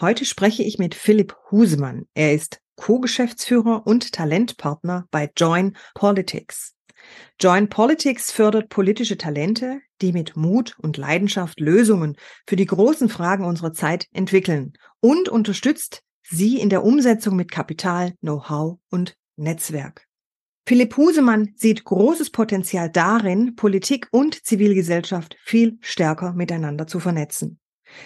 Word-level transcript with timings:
Heute 0.00 0.24
spreche 0.24 0.62
ich 0.62 0.78
mit 0.78 0.94
Philipp 0.94 1.34
Husemann. 1.50 2.06
Er 2.14 2.32
ist 2.32 2.60
Co-Geschäftsführer 2.76 3.84
und 3.84 4.12
Talentpartner 4.12 5.08
bei 5.10 5.28
Join 5.36 5.76
Politics. 5.94 6.76
Join 7.40 7.68
Politics 7.68 8.30
fördert 8.30 8.68
politische 8.68 9.18
Talente, 9.18 9.80
die 10.00 10.12
mit 10.12 10.36
Mut 10.36 10.76
und 10.78 10.98
Leidenschaft 10.98 11.58
Lösungen 11.58 12.14
für 12.46 12.54
die 12.54 12.66
großen 12.66 13.08
Fragen 13.08 13.44
unserer 13.44 13.72
Zeit 13.72 14.06
entwickeln 14.12 14.74
und 15.00 15.28
unterstützt 15.28 16.04
sie 16.22 16.60
in 16.60 16.70
der 16.70 16.84
Umsetzung 16.84 17.34
mit 17.34 17.50
Kapital, 17.50 18.12
Know-how 18.20 18.78
und 18.90 19.16
Netzwerk. 19.34 20.06
Philipp 20.64 20.96
Husemann 20.96 21.54
sieht 21.56 21.82
großes 21.82 22.30
Potenzial 22.30 22.88
darin, 22.88 23.56
Politik 23.56 24.06
und 24.12 24.46
Zivilgesellschaft 24.46 25.34
viel 25.42 25.78
stärker 25.80 26.34
miteinander 26.34 26.86
zu 26.86 27.00
vernetzen. 27.00 27.58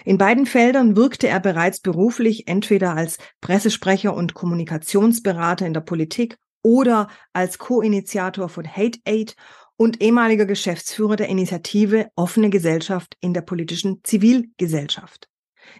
In 0.05 0.17
beiden 0.17 0.45
Feldern 0.45 0.95
wirkte 0.95 1.27
er 1.27 1.39
bereits 1.39 1.79
beruflich 1.79 2.47
entweder 2.47 2.95
als 2.95 3.17
Pressesprecher 3.41 4.15
und 4.15 4.33
Kommunikationsberater 4.33 5.65
in 5.65 5.73
der 5.73 5.81
Politik 5.81 6.37
oder 6.61 7.09
als 7.33 7.57
Co-Initiator 7.57 8.49
von 8.49 8.65
Hate 8.65 8.99
Aid 9.05 9.35
und 9.75 10.01
ehemaliger 10.01 10.45
Geschäftsführer 10.45 11.15
der 11.15 11.27
Initiative 11.27 12.09
Offene 12.15 12.49
Gesellschaft 12.49 13.17
in 13.19 13.33
der 13.33 13.41
politischen 13.41 14.01
Zivilgesellschaft. 14.03 15.27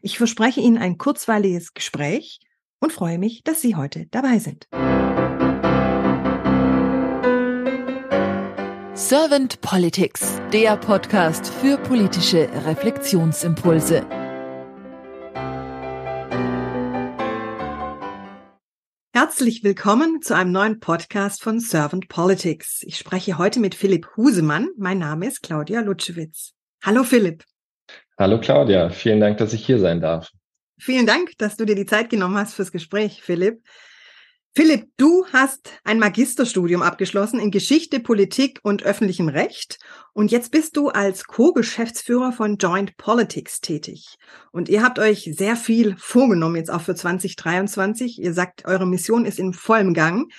Ich 0.01 0.17
verspreche 0.17 0.61
Ihnen 0.61 0.77
ein 0.77 0.97
kurzweiliges 0.97 1.73
Gespräch 1.73 2.39
und 2.79 2.91
freue 2.91 3.17
mich, 3.17 3.43
dass 3.43 3.61
Sie 3.61 3.75
heute 3.75 4.07
dabei 4.11 4.39
sind. 4.39 4.67
Servant 8.95 9.59
Politics, 9.61 10.39
der 10.53 10.77
Podcast 10.77 11.51
für 11.51 11.79
politische 11.79 12.47
Reflexionsimpulse. 12.63 14.05
Herzlich 19.11 19.63
willkommen 19.63 20.21
zu 20.21 20.35
einem 20.35 20.51
neuen 20.51 20.79
Podcast 20.79 21.41
von 21.41 21.59
Servant 21.59 22.07
Politics. 22.07 22.83
Ich 22.83 22.99
spreche 22.99 23.39
heute 23.39 23.59
mit 23.59 23.73
Philipp 23.73 24.09
Husemann. 24.15 24.69
Mein 24.77 24.99
Name 24.99 25.25
ist 25.25 25.41
Claudia 25.41 25.81
Lutschewitz. 25.81 26.53
Hallo 26.83 27.03
Philipp. 27.03 27.45
Hallo 28.19 28.39
Claudia, 28.39 28.91
vielen 28.91 29.19
Dank, 29.19 29.39
dass 29.39 29.53
ich 29.53 29.65
hier 29.65 29.79
sein 29.79 30.01
darf. 30.01 30.29
Vielen 30.77 31.07
Dank, 31.07 31.35
dass 31.39 31.57
du 31.57 31.65
dir 31.65 31.75
die 31.75 31.87
Zeit 31.87 32.11
genommen 32.11 32.37
hast 32.37 32.53
fürs 32.53 32.71
Gespräch, 32.71 33.23
Philipp. 33.23 33.63
Philipp, 34.55 34.87
du 34.97 35.25
hast 35.33 35.71
ein 35.83 35.97
Magisterstudium 35.97 36.83
abgeschlossen 36.83 37.39
in 37.39 37.49
Geschichte, 37.49 37.99
Politik 37.99 38.59
und 38.61 38.83
öffentlichem 38.83 39.27
Recht 39.27 39.79
und 40.13 40.29
jetzt 40.29 40.51
bist 40.51 40.77
du 40.77 40.89
als 40.89 41.23
Co-Geschäftsführer 41.25 42.31
von 42.31 42.57
Joint 42.57 42.95
Politics 42.97 43.61
tätig. 43.61 44.19
Und 44.51 44.69
ihr 44.69 44.83
habt 44.83 44.99
euch 44.99 45.27
sehr 45.35 45.55
viel 45.55 45.95
vorgenommen 45.97 46.57
jetzt 46.57 46.69
auch 46.69 46.81
für 46.81 46.93
2023. 46.93 48.21
Ihr 48.21 48.35
sagt, 48.35 48.65
eure 48.65 48.85
Mission 48.85 49.25
ist 49.25 49.39
in 49.39 49.53
vollem 49.53 49.95
Gang. 49.95 50.31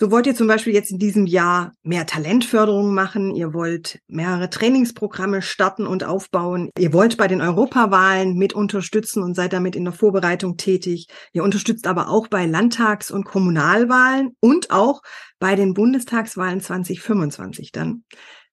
So 0.00 0.10
wollt 0.10 0.26
ihr 0.26 0.34
zum 0.34 0.46
Beispiel 0.46 0.72
jetzt 0.72 0.90
in 0.90 0.98
diesem 0.98 1.26
Jahr 1.26 1.74
mehr 1.82 2.06
Talentförderung 2.06 2.94
machen. 2.94 3.36
Ihr 3.36 3.52
wollt 3.52 4.00
mehrere 4.08 4.48
Trainingsprogramme 4.48 5.42
starten 5.42 5.86
und 5.86 6.04
aufbauen. 6.04 6.70
Ihr 6.78 6.94
wollt 6.94 7.18
bei 7.18 7.28
den 7.28 7.42
Europawahlen 7.42 8.34
mit 8.38 8.54
unterstützen 8.54 9.22
und 9.22 9.34
seid 9.34 9.52
damit 9.52 9.76
in 9.76 9.84
der 9.84 9.92
Vorbereitung 9.92 10.56
tätig. 10.56 11.08
Ihr 11.34 11.44
unterstützt 11.44 11.86
aber 11.86 12.08
auch 12.08 12.28
bei 12.28 12.46
Landtags- 12.46 13.10
und 13.10 13.24
Kommunalwahlen 13.24 14.30
und 14.40 14.70
auch 14.70 15.02
bei 15.38 15.54
den 15.54 15.74
Bundestagswahlen 15.74 16.62
2025 16.62 17.70
dann. 17.70 18.04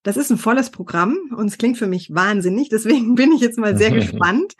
Das 0.02 0.18
ist 0.18 0.30
ein 0.30 0.36
volles 0.36 0.68
Programm 0.68 1.16
und 1.34 1.46
es 1.46 1.56
klingt 1.56 1.78
für 1.78 1.86
mich 1.86 2.10
wahnsinnig. 2.12 2.68
Deswegen 2.68 3.14
bin 3.14 3.32
ich 3.32 3.40
jetzt 3.40 3.58
mal 3.58 3.74
sehr 3.74 3.90
gespannt 3.92 4.52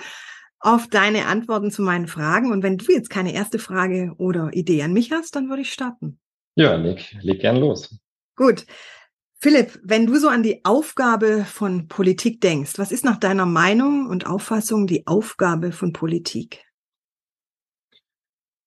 auf 0.58 0.86
deine 0.86 1.26
Antworten 1.26 1.70
zu 1.70 1.82
meinen 1.82 2.06
Fragen. 2.06 2.50
Und 2.50 2.62
wenn 2.62 2.78
du 2.78 2.90
jetzt 2.90 3.10
keine 3.10 3.34
erste 3.34 3.58
Frage 3.58 4.14
oder 4.16 4.48
Idee 4.54 4.82
an 4.84 4.94
mich 4.94 5.12
hast, 5.12 5.36
dann 5.36 5.50
würde 5.50 5.60
ich 5.60 5.70
starten. 5.70 6.18
Ja, 6.58 6.74
leg, 6.74 7.14
leg 7.22 7.40
gern 7.40 7.56
los. 7.56 7.96
Gut. 8.34 8.66
Philipp, 9.40 9.78
wenn 9.84 10.06
du 10.06 10.18
so 10.18 10.28
an 10.28 10.42
die 10.42 10.64
Aufgabe 10.64 11.44
von 11.44 11.86
Politik 11.86 12.40
denkst, 12.40 12.78
was 12.78 12.90
ist 12.90 13.04
nach 13.04 13.18
deiner 13.18 13.46
Meinung 13.46 14.08
und 14.08 14.26
Auffassung 14.26 14.88
die 14.88 15.06
Aufgabe 15.06 15.70
von 15.70 15.92
Politik? 15.92 16.64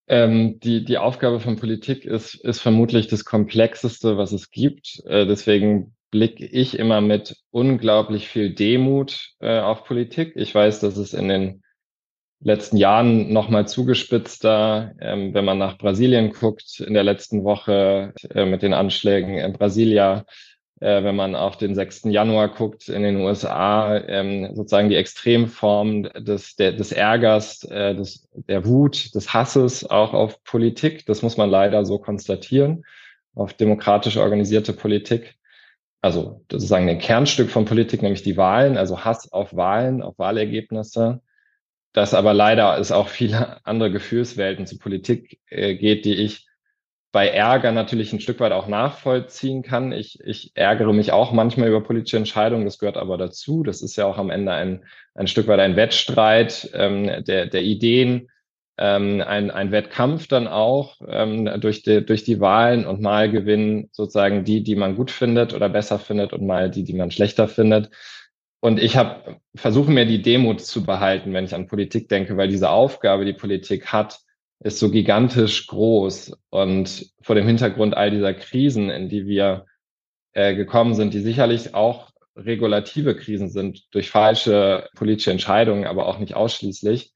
Ähm, 0.07 0.61
die, 0.61 0.85
die 0.85 0.97
Aufgabe 0.97 1.41
von 1.41 1.57
Politik 1.57 2.05
ist, 2.05 2.35
ist 2.35 2.61
vermutlich 2.61 3.07
das 3.07 3.25
Komplexeste, 3.25 4.17
was 4.17 4.31
es 4.31 4.51
gibt. 4.51 5.01
Äh, 5.05 5.25
deswegen 5.25 5.93
blicke 6.11 6.45
ich 6.45 6.79
immer 6.79 7.01
mit 7.01 7.35
unglaublich 7.49 8.29
viel 8.29 8.55
Demut 8.55 9.33
äh, 9.41 9.59
auf 9.59 9.83
Politik. 9.83 10.31
Ich 10.37 10.55
weiß, 10.55 10.79
dass 10.79 10.95
es 10.95 11.13
in 11.13 11.27
den 11.27 11.63
letzten 12.43 12.77
Jahren 12.77 13.31
nochmal 13.31 13.67
zugespitzter, 13.67 14.93
ähm, 14.99 15.33
wenn 15.33 15.45
man 15.45 15.57
nach 15.57 15.77
Brasilien 15.77 16.31
guckt, 16.31 16.79
in 16.79 16.93
der 16.93 17.03
letzten 17.03 17.43
Woche 17.43 18.13
äh, 18.33 18.45
mit 18.45 18.63
den 18.63 18.73
Anschlägen 18.73 19.37
in 19.37 19.53
Brasilia, 19.53 20.25
äh, 20.79 21.03
wenn 21.03 21.15
man 21.15 21.35
auf 21.35 21.57
den 21.57 21.75
6. 21.75 22.05
Januar 22.05 22.49
guckt 22.49 22.89
in 22.89 23.03
den 23.03 23.17
USA, 23.17 23.95
ähm, 23.97 24.55
sozusagen 24.55 24.89
die 24.89 24.95
Extremform 24.95 26.03
des, 26.03 26.55
der, 26.55 26.71
des 26.73 26.91
Ärgers, 26.91 27.63
äh, 27.65 27.93
des, 27.95 28.27
der 28.33 28.65
Wut, 28.65 29.13
des 29.13 29.33
Hasses 29.33 29.87
auch 29.87 30.13
auf 30.13 30.43
Politik. 30.43 31.05
Das 31.05 31.21
muss 31.21 31.37
man 31.37 31.49
leider 31.49 31.85
so 31.85 31.99
konstatieren, 31.99 32.83
auf 33.35 33.53
demokratisch 33.53 34.17
organisierte 34.17 34.73
Politik. 34.73 35.35
Also 36.01 36.41
sozusagen 36.51 36.89
ein 36.89 36.97
Kernstück 36.97 37.51
von 37.51 37.65
Politik, 37.65 38.01
nämlich 38.01 38.23
die 38.23 38.35
Wahlen, 38.35 38.75
also 38.77 39.05
Hass 39.05 39.31
auf 39.31 39.55
Wahlen, 39.55 40.01
auf 40.01 40.17
Wahlergebnisse 40.17 41.21
dass 41.93 42.13
aber 42.13 42.33
leider 42.33 42.77
es 42.77 42.91
auch 42.91 43.09
viele 43.09 43.57
andere 43.65 43.91
Gefühlswelten 43.91 44.65
zu 44.65 44.77
Politik 44.77 45.39
äh, 45.49 45.75
geht, 45.75 46.05
die 46.05 46.15
ich 46.15 46.47
bei 47.11 47.27
Ärger 47.27 47.73
natürlich 47.73 48.13
ein 48.13 48.21
Stück 48.21 48.39
weit 48.39 48.53
auch 48.53 48.67
nachvollziehen 48.67 49.63
kann. 49.63 49.91
Ich, 49.91 50.19
ich 50.23 50.51
ärgere 50.55 50.93
mich 50.93 51.11
auch 51.11 51.33
manchmal 51.33 51.67
über 51.67 51.81
politische 51.81 52.17
Entscheidungen, 52.17 52.63
das 52.63 52.79
gehört 52.79 52.95
aber 52.95 53.17
dazu. 53.17 53.63
Das 53.63 53.81
ist 53.81 53.97
ja 53.97 54.05
auch 54.05 54.17
am 54.17 54.29
Ende 54.29 54.53
ein, 54.53 54.85
ein 55.13 55.27
Stück 55.27 55.47
weit 55.47 55.59
ein 55.59 55.75
Wettstreit 55.75 56.69
ähm, 56.73 57.25
der, 57.25 57.47
der 57.47 57.63
Ideen, 57.63 58.29
ähm, 58.77 59.21
ein, 59.27 59.51
ein 59.51 59.71
Wettkampf 59.71 60.27
dann 60.27 60.47
auch 60.47 61.01
ähm, 61.05 61.49
durch, 61.59 61.83
die, 61.83 62.05
durch 62.05 62.23
die 62.23 62.39
Wahlen 62.39 62.85
und 62.85 63.01
mal 63.01 63.29
gewinnen 63.29 63.89
sozusagen 63.91 64.45
die, 64.45 64.63
die 64.63 64.75
man 64.75 64.95
gut 64.95 65.11
findet 65.11 65.53
oder 65.53 65.67
besser 65.67 65.99
findet 65.99 66.31
und 66.31 66.45
mal 66.45 66.71
die, 66.71 66.85
die 66.85 66.93
man 66.93 67.11
schlechter 67.11 67.49
findet. 67.49 67.89
Und 68.61 68.79
ich 68.79 68.95
habe 68.95 69.41
versuche 69.55 69.91
mir 69.91 70.05
die 70.05 70.21
Demut 70.21 70.61
zu 70.61 70.83
behalten, 70.83 71.33
wenn 71.33 71.45
ich 71.45 71.55
an 71.55 71.67
Politik 71.67 72.07
denke, 72.07 72.37
weil 72.37 72.47
diese 72.47 72.69
Aufgabe, 72.69 73.25
die 73.25 73.33
Politik 73.33 73.87
hat, 73.87 74.19
ist 74.59 74.77
so 74.77 74.91
gigantisch 74.91 75.65
groß. 75.67 76.37
Und 76.51 77.11
vor 77.21 77.35
dem 77.35 77.47
Hintergrund 77.47 77.97
all 77.97 78.11
dieser 78.11 78.35
Krisen, 78.35 78.91
in 78.91 79.09
die 79.09 79.25
wir 79.25 79.65
äh, 80.33 80.55
gekommen 80.55 80.93
sind, 80.93 81.15
die 81.15 81.21
sicherlich 81.21 81.73
auch 81.73 82.11
regulative 82.35 83.15
Krisen 83.15 83.49
sind 83.49 83.93
durch 83.93 84.11
falsche 84.11 84.87
politische 84.95 85.31
Entscheidungen, 85.31 85.85
aber 85.85 86.05
auch 86.05 86.19
nicht 86.19 86.35
ausschließlich, 86.35 87.11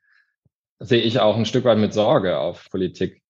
sehe 0.79 1.01
ich 1.01 1.19
auch 1.19 1.37
ein 1.37 1.45
Stück 1.45 1.63
weit 1.63 1.77
mit 1.77 1.93
Sorge 1.93 2.39
auf 2.39 2.69
Politik, 2.71 3.21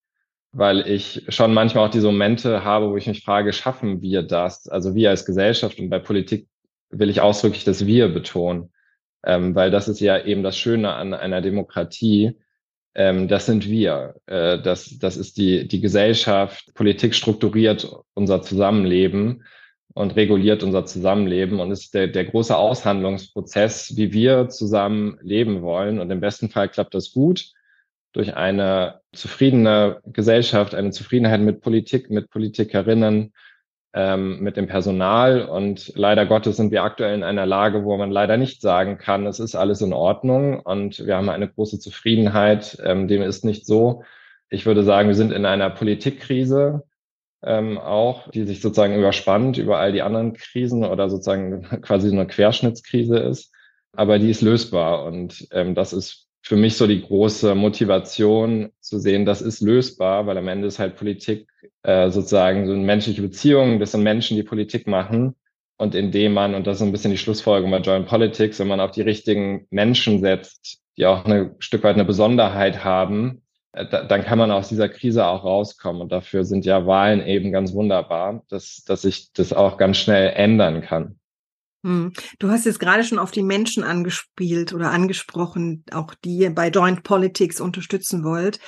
weil 0.53 0.87
ich 0.87 1.25
schon 1.29 1.53
manchmal 1.53 1.87
auch 1.87 1.91
diese 1.91 2.07
Momente 2.07 2.63
habe, 2.63 2.89
wo 2.89 2.97
ich 2.97 3.07
mich 3.07 3.23
frage, 3.23 3.51
schaffen 3.51 4.01
wir 4.01 4.23
das? 4.23 4.67
Also 4.67 4.95
wir 4.95 5.09
als 5.09 5.25
Gesellschaft 5.25 5.79
und 5.79 5.89
bei 5.89 5.99
Politik 5.99 6.47
will 6.89 7.09
ich 7.09 7.21
ausdrücklich 7.21 7.63
das 7.63 7.85
Wir 7.85 8.09
betonen, 8.09 8.71
ähm, 9.23 9.55
weil 9.55 9.71
das 9.71 9.87
ist 9.87 9.99
ja 9.99 10.23
eben 10.23 10.43
das 10.43 10.57
Schöne 10.57 10.93
an 10.93 11.13
einer 11.13 11.41
Demokratie. 11.41 12.37
Ähm, 12.93 13.27
das 13.27 13.45
sind 13.45 13.69
wir. 13.69 14.15
Äh, 14.25 14.61
das, 14.61 14.97
das 14.99 15.17
ist 15.17 15.37
die, 15.37 15.67
die 15.67 15.81
Gesellschaft. 15.81 16.73
Politik 16.73 17.13
strukturiert 17.15 17.89
unser 18.13 18.41
Zusammenleben 18.41 19.43
und 19.93 20.15
reguliert 20.15 20.63
unser 20.63 20.85
Zusammenleben 20.85 21.59
und 21.59 21.71
ist 21.71 21.93
der, 21.93 22.07
der 22.07 22.25
große 22.25 22.55
Aushandlungsprozess, 22.55 23.95
wie 23.95 24.11
wir 24.13 24.49
zusammen 24.49 25.17
leben 25.21 25.61
wollen. 25.61 25.99
Und 25.99 26.11
im 26.11 26.19
besten 26.19 26.49
Fall 26.49 26.69
klappt 26.69 26.93
das 26.93 27.11
gut 27.11 27.51
durch 28.11 28.35
eine 28.35 29.01
zufriedene 29.13 30.01
Gesellschaft, 30.05 30.73
eine 30.73 30.91
Zufriedenheit 30.91 31.41
mit 31.41 31.61
Politik, 31.61 32.09
mit 32.09 32.29
Politikerinnen, 32.29 33.33
ähm, 33.95 34.41
mit 34.41 34.57
dem 34.57 34.67
Personal. 34.67 35.43
Und 35.45 35.93
leider 35.95 36.25
Gottes 36.25 36.57
sind 36.57 36.71
wir 36.71 36.83
aktuell 36.83 37.15
in 37.15 37.23
einer 37.23 37.45
Lage, 37.45 37.85
wo 37.85 37.95
man 37.95 38.11
leider 38.11 38.35
nicht 38.35 38.61
sagen 38.61 38.97
kann, 38.97 39.25
es 39.25 39.39
ist 39.39 39.55
alles 39.55 39.81
in 39.81 39.93
Ordnung 39.93 40.59
und 40.59 41.05
wir 41.05 41.15
haben 41.15 41.29
eine 41.29 41.47
große 41.47 41.79
Zufriedenheit. 41.79 42.77
Ähm, 42.83 43.07
dem 43.07 43.21
ist 43.21 43.45
nicht 43.45 43.65
so. 43.65 44.03
Ich 44.49 44.65
würde 44.65 44.83
sagen, 44.83 45.07
wir 45.07 45.15
sind 45.15 45.31
in 45.31 45.45
einer 45.45 45.69
Politikkrise 45.69 46.83
ähm, 47.41 47.77
auch, 47.77 48.29
die 48.31 48.43
sich 48.43 48.59
sozusagen 48.61 48.97
überspannt 48.97 49.57
über 49.57 49.79
all 49.79 49.93
die 49.93 50.01
anderen 50.01 50.33
Krisen 50.33 50.83
oder 50.83 51.09
sozusagen 51.09 51.63
quasi 51.81 52.11
eine 52.11 52.27
Querschnittskrise 52.27 53.17
ist. 53.17 53.53
Aber 53.93 54.19
die 54.19 54.29
ist 54.29 54.41
lösbar 54.41 55.05
und 55.05 55.47
ähm, 55.51 55.73
das 55.73 55.93
ist 55.93 56.24
für 56.45 56.55
mich 56.55 56.77
so 56.77 56.85
die 56.85 57.01
große 57.01 57.55
Motivation 57.55 58.69
zu 58.79 58.99
sehen, 58.99 59.25
das 59.25 59.41
ist 59.41 59.61
lösbar, 59.61 60.27
weil 60.27 60.37
am 60.37 60.47
Ende 60.47 60.67
ist 60.67 60.77
halt 60.77 60.95
Politik 60.95 61.47
äh, 61.81 62.11
sozusagen 62.11 62.67
so 62.67 62.73
eine 62.73 62.83
menschliche 62.83 63.23
Beziehung, 63.23 63.79
das 63.79 63.93
sind 63.93 64.03
Menschen, 64.03 64.37
die 64.37 64.43
Politik 64.43 64.85
machen. 64.85 65.35
Und 65.77 65.95
indem 65.95 66.33
man, 66.33 66.53
und 66.53 66.67
das 66.67 66.77
ist 66.77 66.83
ein 66.83 66.91
bisschen 66.91 67.11
die 67.11 67.17
Schlussfolgerung 67.17 67.71
bei 67.71 67.79
Joint 67.79 68.05
Politics, 68.05 68.59
wenn 68.59 68.67
man 68.67 68.79
auf 68.79 68.91
die 68.91 69.01
richtigen 69.01 69.65
Menschen 69.71 70.21
setzt, 70.21 70.81
die 70.97 71.07
auch 71.07 71.25
ein 71.25 71.55
Stück 71.57 71.83
weit 71.83 71.95
eine 71.95 72.05
Besonderheit 72.05 72.83
haben, 72.83 73.41
äh, 73.71 73.85
dann 74.07 74.23
kann 74.23 74.37
man 74.37 74.51
aus 74.51 74.69
dieser 74.69 74.87
Krise 74.87 75.25
auch 75.25 75.43
rauskommen. 75.43 76.03
Und 76.03 76.11
dafür 76.11 76.45
sind 76.45 76.63
ja 76.63 76.85
Wahlen 76.85 77.25
eben 77.25 77.51
ganz 77.51 77.73
wunderbar, 77.73 78.43
dass, 78.49 78.83
dass 78.85 79.01
sich 79.01 79.33
das 79.33 79.51
auch 79.51 79.77
ganz 79.77 79.97
schnell 79.97 80.31
ändern 80.35 80.81
kann. 80.81 81.19
Hm. 81.85 82.13
Du 82.39 82.49
hast 82.49 82.65
jetzt 82.65 82.79
gerade 82.79 83.03
schon 83.03 83.19
auf 83.19 83.29
die 83.29 83.43
Menschen 83.43 83.83
angespielt 83.83 84.73
oder 84.73 84.89
angesprochen, 84.89 85.83
auch 85.91 86.15
die 86.15 86.37
ihr 86.37 86.49
bei 86.53 86.69
Joint 86.69 87.03
Politics 87.03 87.61
unterstützen 87.61 88.23
wollt. 88.23 88.59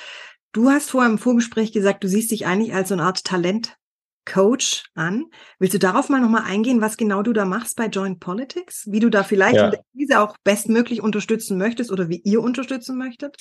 Du 0.52 0.70
hast 0.70 0.90
vorher 0.90 1.10
im 1.10 1.18
Vorgespräch 1.18 1.72
gesagt, 1.72 2.04
du 2.04 2.08
siehst 2.08 2.30
dich 2.30 2.46
eigentlich 2.46 2.74
als 2.74 2.90
so 2.90 2.94
eine 2.94 3.02
Art 3.02 3.24
Talentcoach 3.24 4.84
an. 4.94 5.24
Willst 5.58 5.74
du 5.74 5.80
darauf 5.80 6.08
mal 6.08 6.20
nochmal 6.20 6.44
eingehen, 6.46 6.80
was 6.80 6.96
genau 6.96 7.22
du 7.22 7.32
da 7.32 7.44
machst 7.44 7.76
bei 7.76 7.86
Joint 7.86 8.20
Politics? 8.20 8.86
Wie 8.88 9.00
du 9.00 9.10
da 9.10 9.24
vielleicht 9.24 9.56
ja. 9.56 9.72
Krise 9.96 10.20
auch 10.20 10.36
bestmöglich 10.44 11.02
unterstützen 11.02 11.58
möchtest 11.58 11.90
oder 11.90 12.08
wie 12.08 12.22
ihr 12.24 12.40
unterstützen 12.40 12.96
möchtet? 12.96 13.34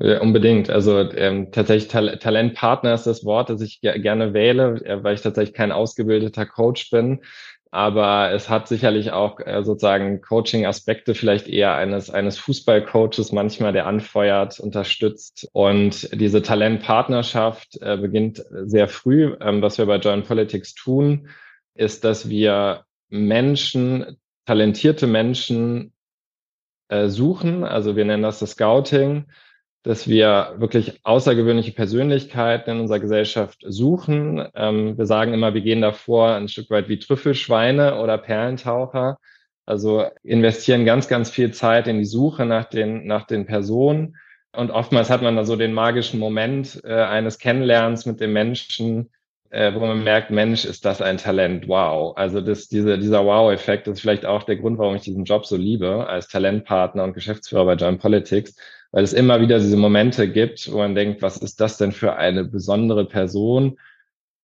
Ja, 0.00 0.20
unbedingt. 0.20 0.68
Also 0.68 0.98
ähm, 0.98 1.50
tatsächlich 1.50 1.88
Tal 1.88 2.18
Talentpartner 2.18 2.92
ist 2.92 3.06
das 3.06 3.24
Wort, 3.24 3.48
das 3.48 3.62
ich 3.62 3.80
ge 3.80 3.98
gerne 4.00 4.34
wähle, 4.34 4.84
äh, 4.84 5.02
weil 5.02 5.14
ich 5.14 5.22
tatsächlich 5.22 5.54
kein 5.54 5.72
ausgebildeter 5.72 6.44
Coach 6.44 6.90
bin. 6.90 7.20
Aber 7.74 8.30
es 8.30 8.48
hat 8.48 8.68
sicherlich 8.68 9.10
auch 9.10 9.40
äh, 9.40 9.64
sozusagen 9.64 10.20
Coaching-Aspekte 10.20 11.16
vielleicht 11.16 11.48
eher 11.48 11.74
eines, 11.74 12.08
eines 12.08 12.38
Fußballcoaches 12.38 13.32
manchmal, 13.32 13.72
der 13.72 13.88
anfeuert, 13.88 14.60
unterstützt. 14.60 15.48
Und 15.52 16.08
diese 16.12 16.40
Talentpartnerschaft 16.40 17.82
äh, 17.82 17.96
beginnt 17.96 18.44
sehr 18.48 18.86
früh. 18.86 19.36
Ähm, 19.40 19.60
was 19.60 19.76
wir 19.76 19.86
bei 19.86 19.96
Joint 19.96 20.24
Politics 20.24 20.74
tun, 20.74 21.26
ist, 21.74 22.04
dass 22.04 22.28
wir 22.28 22.84
Menschen, 23.08 24.18
talentierte 24.46 25.08
Menschen 25.08 25.94
äh, 26.86 27.08
suchen. 27.08 27.64
Also 27.64 27.96
wir 27.96 28.04
nennen 28.04 28.22
das 28.22 28.38
das 28.38 28.52
Scouting 28.52 29.24
dass 29.84 30.08
wir 30.08 30.54
wirklich 30.56 30.98
außergewöhnliche 31.04 31.72
Persönlichkeiten 31.72 32.70
in 32.70 32.80
unserer 32.80 33.00
Gesellschaft 33.00 33.62
suchen. 33.66 34.48
Ähm, 34.54 34.96
wir 34.96 35.04
sagen 35.04 35.34
immer, 35.34 35.52
wir 35.52 35.60
gehen 35.60 35.82
davor 35.82 36.30
ein 36.34 36.48
Stück 36.48 36.70
weit 36.70 36.88
wie 36.88 36.98
Trüffelschweine 36.98 38.00
oder 38.00 38.16
Perlentaucher. 38.16 39.18
Also 39.66 40.06
investieren 40.22 40.86
ganz, 40.86 41.06
ganz 41.06 41.30
viel 41.30 41.52
Zeit 41.52 41.86
in 41.86 41.98
die 41.98 42.06
Suche 42.06 42.46
nach 42.46 42.64
den, 42.64 43.06
nach 43.06 43.26
den 43.26 43.44
Personen. 43.44 44.16
Und 44.56 44.70
oftmals 44.70 45.10
hat 45.10 45.20
man 45.20 45.36
da 45.36 45.44
so 45.44 45.54
den 45.54 45.74
magischen 45.74 46.18
Moment 46.18 46.80
äh, 46.84 46.94
eines 46.94 47.38
Kennenlernens 47.38 48.06
mit 48.06 48.20
dem 48.20 48.32
Menschen, 48.32 49.10
äh, 49.50 49.74
wo 49.74 49.80
man 49.80 50.02
merkt, 50.02 50.30
Mensch, 50.30 50.64
ist 50.64 50.86
das 50.86 51.02
ein 51.02 51.18
Talent, 51.18 51.68
wow. 51.68 52.16
Also 52.16 52.40
das, 52.40 52.68
diese, 52.68 52.98
dieser 52.98 53.24
Wow-Effekt 53.26 53.86
ist 53.86 54.00
vielleicht 54.00 54.24
auch 54.24 54.44
der 54.44 54.56
Grund, 54.56 54.78
warum 54.78 54.96
ich 54.96 55.02
diesen 55.02 55.24
Job 55.24 55.44
so 55.44 55.56
liebe, 55.56 56.06
als 56.08 56.28
Talentpartner 56.28 57.04
und 57.04 57.12
Geschäftsführer 57.12 57.66
bei 57.66 57.74
Joint 57.74 58.00
Politics, 58.00 58.56
weil 58.94 59.02
es 59.02 59.12
immer 59.12 59.40
wieder 59.40 59.58
diese 59.58 59.76
Momente 59.76 60.30
gibt, 60.30 60.70
wo 60.70 60.78
man 60.78 60.94
denkt, 60.94 61.20
was 61.20 61.36
ist 61.36 61.60
das 61.60 61.78
denn 61.78 61.90
für 61.90 62.14
eine 62.14 62.44
besondere 62.44 63.04
Person? 63.04 63.76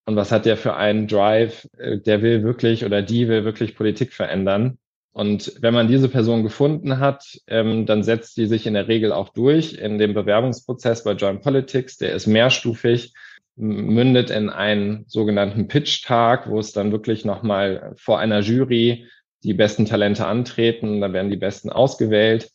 Und 0.06 0.16
was 0.16 0.32
hat 0.32 0.44
der 0.44 0.56
für 0.56 0.74
einen 0.74 1.06
Drive? 1.06 1.68
Äh, 1.78 1.98
der 1.98 2.20
will 2.20 2.42
wirklich 2.42 2.84
oder 2.84 3.00
die 3.00 3.28
will 3.28 3.44
wirklich 3.44 3.76
Politik 3.76 4.12
verändern. 4.12 4.78
Und 5.12 5.52
wenn 5.60 5.72
man 5.72 5.86
diese 5.86 6.08
Person 6.08 6.42
gefunden 6.42 6.98
hat, 6.98 7.38
ähm, 7.46 7.86
dann 7.86 8.02
setzt 8.02 8.36
die 8.38 8.46
sich 8.46 8.66
in 8.66 8.74
der 8.74 8.88
Regel 8.88 9.12
auch 9.12 9.28
durch 9.28 9.74
in 9.74 9.98
dem 9.98 10.14
Bewerbungsprozess 10.14 11.04
bei 11.04 11.12
Joint 11.12 11.42
Politics. 11.42 11.98
Der 11.98 12.12
ist 12.12 12.26
mehrstufig, 12.26 13.14
mündet 13.54 14.30
in 14.30 14.50
einen 14.50 15.04
sogenannten 15.06 15.68
Pitch-Tag, 15.68 16.50
wo 16.50 16.58
es 16.58 16.72
dann 16.72 16.90
wirklich 16.90 17.24
nochmal 17.24 17.92
vor 17.94 18.18
einer 18.18 18.40
Jury 18.40 19.06
die 19.44 19.54
besten 19.54 19.86
Talente 19.86 20.26
antreten. 20.26 21.00
Dann 21.00 21.12
werden 21.12 21.30
die 21.30 21.36
besten 21.36 21.70
ausgewählt. 21.70 22.50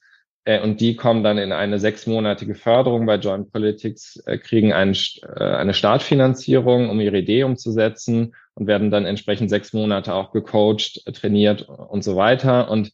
Äh, 0.45 0.61
und 0.61 0.79
die 0.79 0.95
kommen 0.95 1.23
dann 1.23 1.37
in 1.37 1.51
eine 1.51 1.79
sechsmonatige 1.79 2.55
Förderung 2.55 3.05
bei 3.05 3.15
Joint 3.15 3.51
Politics, 3.51 4.17
äh, 4.25 4.37
kriegen 4.37 4.71
äh, 4.71 5.43
eine 5.43 5.73
Startfinanzierung, 5.73 6.89
um 6.89 7.01
ihre 7.01 7.17
Idee 7.17 7.43
umzusetzen 7.43 8.35
und 8.53 8.67
werden 8.67 8.91
dann 8.91 9.05
entsprechend 9.05 9.49
sechs 9.49 9.73
Monate 9.73 10.13
auch 10.13 10.31
gecoacht, 10.31 11.03
trainiert 11.13 11.67
und 11.67 12.03
so 12.03 12.15
weiter. 12.15 12.69
Und 12.69 12.91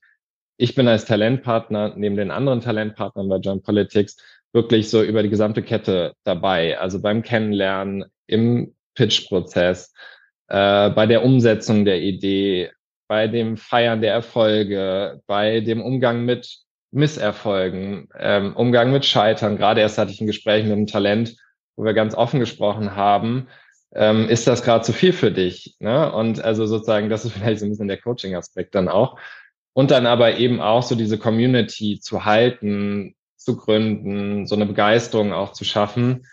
ich 0.58 0.76
bin 0.76 0.88
als 0.88 1.06
Talentpartner 1.06 1.94
neben 1.96 2.16
den 2.16 2.32
anderen 2.32 2.62
Talentpartnern 2.62 3.30
bei 3.30 3.38
Joint 3.38 3.64
Politics 3.64 4.18
wirklich 4.54 4.90
so 4.90 5.04
über 5.04 5.24
die 5.24 5.30
gesamte 5.30 5.62
Kette 5.62 6.14
dabei. 6.24 6.80
Also 6.80 7.02
beim 7.02 7.22
Kennenlernen, 7.22 8.06
im 8.28 8.76
Pitch-Prozess, 8.96 9.94
äh, 10.48 10.90
bei 10.90 11.06
der 11.06 11.24
Umsetzung 11.24 11.86
der 11.86 12.02
Idee, 12.02 12.72
bei 13.08 13.28
dem 13.28 13.58
Feiern 13.58 14.02
der 14.02 14.14
Erfolge, 14.14 15.22
bei 15.28 15.60
dem 15.60 15.82
Umgang 15.82 16.24
mit 16.24 16.62
Misserfolgen, 16.92 18.10
ähm, 18.18 18.56
Umgang 18.56 18.92
mit 18.92 19.06
Scheitern. 19.06 19.58
Gerade 19.58 19.82
erst 19.82 19.98
hatte 19.98 20.12
ich 20.12 20.22
ein 20.22 20.28
Gespräch 20.28 20.64
mit 20.64 20.74
einem 20.74 20.88
Talent, 20.88 21.38
wo 21.76 21.84
wir 21.84 21.94
ganz 21.94 22.16
offen 22.16 22.40
gesprochen 22.40 22.96
haben. 22.96 23.48
Ähm, 23.94 24.30
ist 24.30 24.48
das 24.48 24.64
gerade 24.64 24.84
zu 24.84 24.94
viel 24.94 25.14
für 25.14 25.32
dich? 25.32 25.76
Ne? 25.80 26.12
Und 26.12 26.44
also 26.44 26.66
sozusagen, 26.66 27.10
das 27.10 27.26
ist 27.26 27.32
vielleicht 27.34 27.60
so 27.60 27.66
ein 27.66 27.70
bisschen 27.70 27.88
der 27.88 28.02
Coaching-Aspekt 28.02 28.76
dann 28.76 28.90
auch. 28.90 29.18
Und 29.74 29.92
dann 29.92 30.06
aber 30.06 30.38
eben 30.38 30.60
auch 30.60 30.84
so 30.84 30.96
diese 30.96 31.18
Community 31.18 32.00
zu 32.02 32.26
halten, 32.26 33.16
zu 33.38 33.56
gründen, 33.56 34.46
so 34.46 34.56
eine 34.56 34.66
Begeisterung 34.66 35.32
auch 35.34 35.54
zu 35.54 35.64
schaffen, 35.64 36.28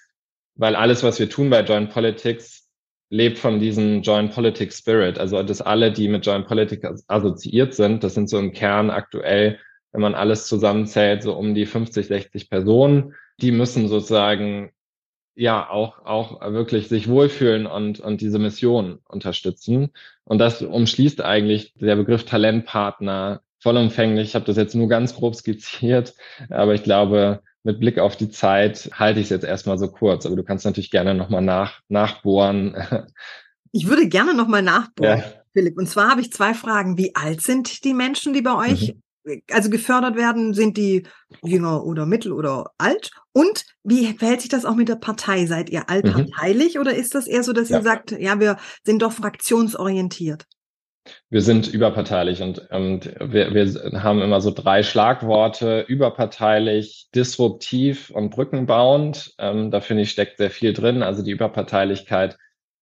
weil 0.57 0.75
alles, 0.75 1.05
was 1.05 1.21
wir 1.21 1.31
tun 1.31 1.51
bei 1.51 1.61
Joint 1.61 1.91
Politics, 1.91 2.69
lebt 3.11 3.39
von 3.39 3.61
diesem 3.61 4.03
Joint 4.03 4.35
Politics 4.35 4.79
Spirit. 4.79 5.19
Also 5.19 5.43
dass 5.43 5.63
alle, 5.63 5.93
die 5.93 6.09
mit 6.09 6.27
Joint 6.27 6.47
Politics 6.47 7.05
assoziiert 7.07 7.75
sind, 7.75 8.05
das 8.05 8.15
sind 8.15 8.29
so 8.29 8.39
im 8.39 8.53
Kern 8.53 8.91
aktuell 8.91 9.59
wenn 9.93 10.01
man 10.01 10.15
alles 10.15 10.47
zusammenzählt, 10.47 11.23
so 11.23 11.35
um 11.35 11.55
die 11.55 11.67
50, 11.67 12.07
60 12.07 12.51
Personen. 12.51 13.15
Die 13.41 13.53
müssen 13.53 13.89
sozusagen 13.89 14.73
ja 15.35 15.71
auch, 15.71 16.05
auch 16.05 16.41
wirklich 16.53 16.89
sich 16.89 17.09
wohlfühlen 17.09 17.67
und, 17.67 18.01
und 18.01 18.21
diese 18.21 18.39
Mission 18.39 18.99
unterstützen. 19.09 19.91
Und 20.25 20.39
das 20.39 20.63
umschließt 20.63 21.23
eigentlich 21.23 21.75
der 21.75 21.97
Begriff 21.97 22.25
Talentpartner 22.25 23.41
vollumfänglich. 23.61 24.29
Ich 24.29 24.35
habe 24.35 24.45
das 24.45 24.57
jetzt 24.57 24.75
nur 24.75 24.89
ganz 24.89 25.15
grob 25.15 25.37
skizziert, 25.37 26.15
aber 26.51 26.75
ich 26.75 26.83
glaube, 26.83 27.41
mit 27.63 27.81
Blick 27.81 27.99
auf 27.99 28.17
die 28.17 28.31
Zeit 28.31 28.91
halte 28.93 29.21
ich 29.21 29.27
es 29.27 29.31
jetzt 29.31 29.45
erstmal 29.45 29.79
so 29.79 29.89
kurz. 29.89 30.27
Aber 30.27 30.37
du 30.37 30.43
kannst 30.43 30.65
natürlich 30.65 30.91
gerne 30.91 31.15
nochmal 31.15 31.43
nach, 31.43 31.81
nachbohren. 31.89 32.77
Ich 33.71 33.87
würde 33.87 34.09
gerne 34.09 34.33
nochmal 34.33 34.63
nachbohren, 34.63 35.19
ja. 35.19 35.25
Philipp. 35.53 35.77
Und 35.77 35.87
zwar 35.87 36.09
habe 36.09 36.23
ich 36.23 36.33
zwei 36.33 36.55
Fragen. 36.55 36.97
Wie 36.97 37.15
alt 37.15 37.43
sind 37.43 37.85
die 37.85 37.93
Menschen, 37.93 38.33
die 38.33 38.41
bei 38.41 38.57
euch 38.57 38.95
mhm 38.95 39.03
also 39.51 39.71
gefördert 39.71 40.17
werden, 40.17 40.55
sind 40.55 40.77
die 40.77 41.07
jünger 41.43 41.85
oder 41.85 42.07
mittel 42.07 42.33
oder 42.33 42.73
alt? 42.79 43.11
Und 43.33 43.65
wie 43.85 44.15
verhält 44.15 44.41
sich 44.41 44.51
das 44.51 44.65
auch 44.65 44.75
mit 44.75 44.89
der 44.89 44.97
Partei? 44.97 45.47
Seid 45.47 45.71
ihr 45.71 45.89
allparteilich 45.89 46.75
mhm. 46.75 46.81
oder 46.81 46.95
ist 46.95 47.15
das 47.15 47.27
eher 47.27 47.43
so, 47.43 47.53
dass 47.53 47.69
ja. 47.69 47.79
ihr 47.79 47.83
sagt, 47.83 48.13
ja, 48.13 48.41
wir 48.41 48.57
sind 48.85 49.03
doch 49.03 49.13
fraktionsorientiert? 49.13 50.47
Wir 51.31 51.41
sind 51.41 51.69
überparteilich 51.69 52.43
und, 52.43 52.71
und 52.71 53.07
wir, 53.19 53.55
wir 53.55 54.03
haben 54.03 54.21
immer 54.21 54.41
so 54.41 54.51
drei 54.51 54.83
Schlagworte, 54.83 55.85
überparteilich, 55.89 57.09
disruptiv 57.15 58.11
und 58.11 58.31
brückenbauend. 58.31 59.35
Ähm, 59.39 59.71
da 59.71 59.81
finde 59.81 60.03
ich, 60.03 60.11
steckt 60.11 60.39
sehr 60.39 60.51
viel 60.51 60.73
drin. 60.73 61.03
Also 61.03 61.23
die 61.23 61.31
Überparteilichkeit 61.31 62.37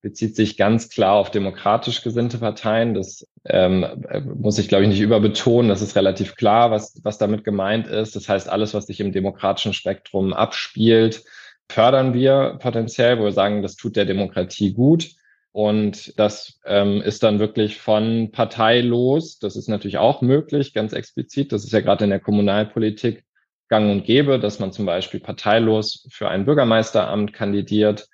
bezieht 0.07 0.37
sich 0.37 0.57
ganz 0.57 0.89
klar 0.89 1.15
auf 1.15 1.33
demokratisch 1.33 2.01
gesinnte 2.01 2.39
Parteien. 2.39 2.95
Das 2.95 3.27
ähm, 3.45 4.05
muss 4.37 4.57
ich, 4.57 4.69
glaube 4.69 4.85
ich, 4.85 4.89
nicht 4.89 5.01
überbetonen. 5.01 5.69
Das 5.69 5.83
ist 5.83 5.97
relativ 5.97 6.37
klar, 6.37 6.71
was, 6.71 7.01
was 7.03 7.19
damit 7.19 7.43
gemeint 7.43 7.89
ist. 7.89 8.15
Das 8.15 8.29
heißt, 8.29 8.49
alles, 8.49 8.73
was 8.73 8.87
sich 8.87 9.01
im 9.01 9.11
demokratischen 9.11 9.73
Spektrum 9.73 10.33
abspielt, 10.33 11.25
fördern 11.69 12.15
wir 12.15 12.57
potenziell, 12.61 13.19
wo 13.19 13.25
wir 13.25 13.33
sagen, 13.33 13.63
das 13.63 13.75
tut 13.75 13.97
der 13.97 14.05
Demokratie 14.05 14.75
gut. 14.75 15.09
Und 15.51 16.17
das 16.21 16.61
ähm, 16.67 17.03
ist 17.03 17.25
dann 17.25 17.41
wirklich 17.41 17.77
von 17.79 18.31
parteilos. 18.31 19.41
Das 19.41 19.57
ist 19.57 19.69
natürlich 19.69 19.99
auch 19.99 20.23
möglich, 20.23 20.73
ganz 20.73 20.93
explizit. 20.93 21.51
Das 21.51 21.65
ist 21.65 21.73
ja 21.73 21.81
gerade 21.81 22.05
in 22.05 22.11
der 22.11 22.21
Kommunalpolitik 22.21 23.25
gang 23.69 23.91
und 23.91 24.05
gäbe, 24.05 24.39
dass 24.39 24.61
man 24.61 24.71
zum 24.71 24.87
Beispiel 24.87 25.19
parteilos 25.19 26.07
für 26.13 26.29
ein 26.29 26.45
Bürgermeisteramt 26.45 27.33
kandidiert 27.33 28.07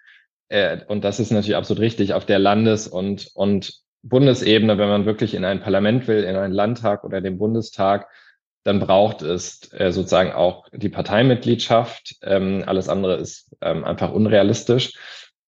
äh, 0.52 0.84
und 0.86 1.02
das 1.02 1.18
ist 1.18 1.32
natürlich 1.32 1.56
absolut 1.56 1.80
richtig, 1.80 2.12
auf 2.12 2.26
der 2.26 2.38
Landes- 2.38 2.86
und, 2.86 3.30
und 3.34 3.80
Bundesebene, 4.02 4.76
wenn 4.78 4.88
man 4.88 5.06
wirklich 5.06 5.34
in 5.34 5.44
ein 5.44 5.60
Parlament 5.60 6.06
will, 6.08 6.24
in 6.24 6.36
einen 6.36 6.52
Landtag 6.52 7.04
oder 7.04 7.20
den 7.20 7.38
Bundestag, 7.38 8.08
dann 8.64 8.78
braucht 8.78 9.22
es 9.22 9.72
äh, 9.72 9.90
sozusagen 9.90 10.32
auch 10.32 10.68
die 10.72 10.88
Parteimitgliedschaft. 10.88 12.16
Ähm, 12.22 12.64
alles 12.66 12.88
andere 12.88 13.16
ist 13.16 13.56
ähm, 13.60 13.84
einfach 13.84 14.12
unrealistisch. 14.12 14.92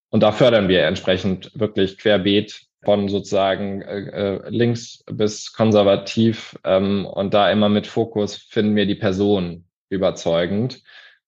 Und 0.09 0.23
da 0.23 0.33
fördern 0.33 0.69
wir 0.69 0.85
entsprechend 0.85 1.51
wirklich 1.55 1.99
querbeet 1.99 2.63
von 2.83 3.09
sozusagen 3.09 3.83
äh, 3.83 4.37
äh 4.37 4.49
links 4.49 5.05
bis 5.11 5.53
konservativ 5.53 6.59
ähm, 6.65 7.07
und 7.07 7.35
da 7.35 7.51
immer 7.51 7.69
mit 7.69 7.87
Fokus 7.87 8.37
finden 8.37 8.77
wir 8.77 8.87
die 8.87 8.95
Person 8.95 9.67
überzeugend. 9.91 10.83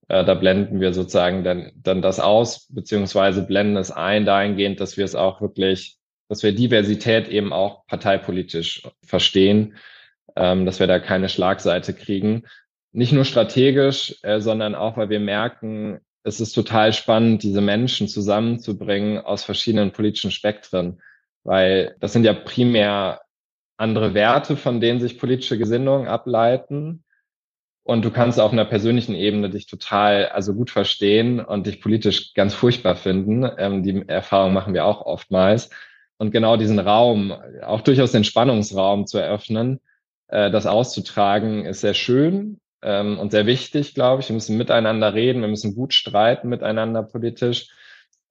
Äh, 0.09 0.25
da 0.25 0.35
blenden 0.35 0.81
wir 0.81 0.93
sozusagen 0.93 1.45
dann, 1.45 1.73
dann 1.77 2.03
das 2.03 2.21
aus, 2.21 2.69
beziehungsweise 2.69 3.43
blenden 3.43 3.77
es 3.77 3.91
ein 3.91 4.25
dahingehend, 4.25 4.81
dass 4.81 4.97
wir 4.97 5.05
es 5.05 5.15
auch 5.15 5.41
wirklich, 5.41 5.99
dass 6.29 6.43
wir 6.43 6.55
Diversität 6.55 7.29
eben 7.29 7.53
auch 7.53 7.87
parteipolitisch 7.87 8.89
verstehen, 9.05 9.77
ähm, 10.37 10.67
dass 10.67 10.81
wir 10.81 10.87
da 10.87 10.99
keine 10.99 11.29
Schlagseite 11.29 11.95
kriegen. 11.95 12.45
nicht 12.93 13.13
nur 13.13 13.27
strategisch, 13.27 14.17
äh, 14.23 14.41
sondern 14.41 14.75
auch, 14.75 14.97
weil 14.97 15.11
wir 15.11 15.21
merken, 15.21 16.01
es 16.23 16.41
ist 16.41 16.55
total 16.55 16.93
spannend, 16.93 17.43
diese 17.43 17.61
Menschen 17.61 18.09
zusammenzubringen 18.09 19.19
aus 19.19 19.45
verschiedenen 19.45 19.93
politischen 19.93 20.31
Spektren, 20.31 21.01
weil 21.45 21.95
das 22.01 22.13
sind 22.13 22.25
ja 22.25 22.33
primär 22.33 23.21
andere 23.77 24.15
Werte, 24.15 24.57
von 24.57 24.81
denen 24.81 24.99
sich 24.99 25.19
politische 25.19 25.59
Gesinnungen 25.59 26.09
ableiten. 26.09 27.05
Und 27.87 28.05
du 28.05 28.11
kannst 28.11 28.41
auf 28.41 28.51
einer 28.51 28.65
persönlichen 28.65 29.15
Ebene 29.15 29.49
dich 29.49 29.67
total, 29.67 30.27
also 30.31 30.55
gut 30.55 30.71
verstehen 30.71 31.39
und 31.39 31.69
dich 31.69 31.81
politisch 31.81 32.35
ganz 32.35 32.53
furchtbar 32.53 32.97
finden. 32.97 33.49
Ähm, 33.59 33.85
die 33.85 34.03
Erfahrung 34.09 34.53
machen 34.53 34.75
wir 34.75 34.85
auch 34.87 35.03
oftmals. 35.03 35.71
Und 36.17 36.33
genau 36.33 36.57
diesen 36.57 36.81
Raum, 36.81 37.33
auch 37.63 37.83
durchaus 37.83 38.11
den 38.11 38.25
Spannungsraum 38.25 39.07
zu 39.07 39.19
eröffnen, 39.19 39.79
äh, 40.27 40.51
das 40.51 40.67
auszutragen, 40.67 41.65
ist 41.65 41.81
sehr 41.81 41.95
schön 41.95 42.59
ähm, 42.83 43.21
und 43.21 43.31
sehr 43.31 43.47
wichtig, 43.47 43.95
glaube 43.95 44.21
ich. 44.21 44.31
Wir 44.31 44.35
müssen 44.35 44.57
miteinander 44.57 45.15
reden, 45.15 45.43
wir 45.43 45.49
müssen 45.49 45.77
gut 45.77 45.95
streiten 45.95 46.49
miteinander 46.49 47.05
politisch. 47.05 47.69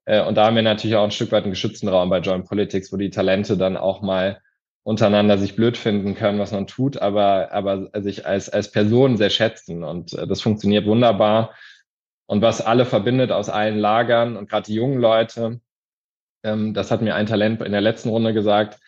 Äh, 0.04 0.22
und 0.22 0.36
da 0.36 0.48
haben 0.48 0.58
wir 0.58 0.64
natürlich 0.64 0.98
auch 0.98 1.06
ein 1.06 1.12
Stück 1.12 1.32
weit 1.32 1.44
einen 1.44 1.54
geschützten 1.54 1.88
Raum 1.88 2.10
bei 2.10 2.20
Joint 2.20 2.46
Politics, 2.46 2.92
wo 2.92 2.98
die 2.98 3.10
Talente 3.10 3.56
dann 3.56 3.78
auch 3.78 4.02
mal 4.02 4.42
untereinander 4.86 5.40
sich 5.40 5.56
blöd 5.56 5.78
finden 5.78 6.14
können, 6.14 6.38
was 6.38 6.52
man 6.52 6.68
tut, 6.68 6.98
aber, 7.02 7.52
aber 7.52 7.90
sich 8.04 8.28
als, 8.28 8.50
als 8.50 8.72
Person 8.72 9.18
sehr 9.18 9.32
schätzen. 9.32 9.84
Und 9.84 10.14
äh, 10.14 10.28
das 10.28 10.42
funktioniert 10.42 10.86
wunderbar. 10.86 11.56
Und 12.28 12.44
was 12.44 12.62
alle 12.62 12.86
verbindet 12.86 13.32
aus 13.32 13.50
allen 13.50 13.80
Lagern 13.80 14.38
und 14.38 14.48
gerade 14.48 14.68
die 14.68 14.76
jungen 14.76 15.00
Leute, 15.00 15.60
ähm, 16.44 16.76
das 16.76 16.92
hat 16.92 17.02
mir 17.02 17.16
ein 17.16 17.26
Talent 17.26 17.64
in 17.64 17.72
der 17.72 17.82
letzten 17.82 18.10
Runde 18.10 18.32
gesagt, 18.36 18.80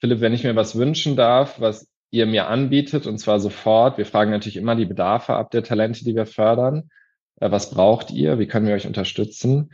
Philipp, 0.00 0.20
wenn 0.20 0.34
ich 0.34 0.42
mir 0.42 0.56
was 0.56 0.76
wünschen 0.76 1.14
darf, 1.14 1.60
was 1.60 1.88
ihr 2.10 2.26
mir 2.26 2.48
anbietet, 2.48 3.06
und 3.06 3.18
zwar 3.18 3.38
sofort, 3.38 3.96
wir 3.96 4.06
fragen 4.06 4.32
natürlich 4.32 4.56
immer 4.56 4.74
die 4.74 4.86
Bedarfe 4.86 5.34
ab 5.34 5.52
der 5.52 5.62
Talente, 5.62 6.04
die 6.04 6.16
wir 6.16 6.26
fördern. 6.26 6.90
Äh, 7.40 7.52
was 7.52 7.70
braucht 7.70 8.10
ihr? 8.10 8.40
Wie 8.40 8.48
können 8.48 8.66
wir 8.66 8.74
euch 8.74 8.88
unterstützen? 8.88 9.72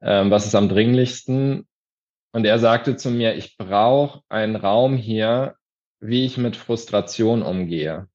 Ähm, 0.00 0.30
was 0.30 0.46
ist 0.46 0.54
am 0.54 0.70
dringlichsten? 0.70 1.67
Und 2.32 2.44
er 2.44 2.58
sagte 2.58 2.96
zu 2.96 3.10
mir, 3.10 3.34
ich 3.36 3.56
brauche 3.56 4.22
einen 4.28 4.56
Raum 4.56 4.96
hier, 4.96 5.56
wie 6.00 6.24
ich 6.24 6.36
mit 6.36 6.56
Frustration 6.56 7.42
umgehe, 7.42 8.08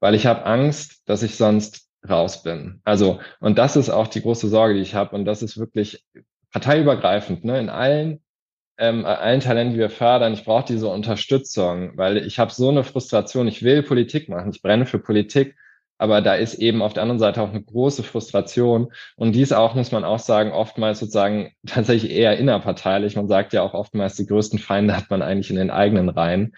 weil 0.00 0.14
ich 0.14 0.26
habe 0.26 0.44
Angst, 0.44 1.02
dass 1.06 1.22
ich 1.22 1.36
sonst 1.36 1.88
raus 2.08 2.42
bin. 2.42 2.80
Also, 2.84 3.20
und 3.40 3.58
das 3.58 3.76
ist 3.76 3.90
auch 3.90 4.08
die 4.08 4.22
große 4.22 4.48
Sorge, 4.48 4.74
die 4.74 4.80
ich 4.80 4.94
habe. 4.94 5.14
Und 5.16 5.24
das 5.24 5.42
ist 5.42 5.58
wirklich 5.58 6.04
parteiübergreifend, 6.52 7.44
ne? 7.44 7.58
in 7.58 7.68
allen, 7.68 8.22
ähm, 8.78 9.04
allen 9.06 9.40
Talenten, 9.40 9.74
die 9.74 9.80
wir 9.80 9.90
fördern. 9.90 10.34
Ich 10.34 10.44
brauche 10.44 10.66
diese 10.66 10.88
Unterstützung, 10.88 11.96
weil 11.96 12.18
ich 12.18 12.38
habe 12.38 12.52
so 12.52 12.68
eine 12.68 12.84
Frustration. 12.84 13.48
Ich 13.48 13.62
will 13.62 13.82
Politik 13.82 14.28
machen, 14.28 14.50
ich 14.50 14.62
brenne 14.62 14.86
für 14.86 14.98
Politik, 14.98 15.56
aber 16.04 16.20
da 16.20 16.34
ist 16.34 16.56
eben 16.56 16.82
auf 16.82 16.92
der 16.92 17.02
anderen 17.02 17.18
Seite 17.18 17.40
auch 17.40 17.48
eine 17.48 17.62
große 17.62 18.02
Frustration. 18.02 18.92
Und 19.16 19.32
dies 19.32 19.52
auch, 19.52 19.74
muss 19.74 19.90
man 19.90 20.04
auch 20.04 20.18
sagen, 20.18 20.52
oftmals 20.52 20.98
sozusagen 20.98 21.52
tatsächlich 21.66 22.12
eher 22.12 22.36
innerparteilich. 22.38 23.16
Man 23.16 23.26
sagt 23.26 23.54
ja 23.54 23.62
auch 23.62 23.72
oftmals, 23.72 24.14
die 24.16 24.26
größten 24.26 24.58
Feinde 24.58 24.94
hat 24.94 25.08
man 25.08 25.22
eigentlich 25.22 25.48
in 25.48 25.56
den 25.56 25.70
eigenen 25.70 26.10
Reihen. 26.10 26.54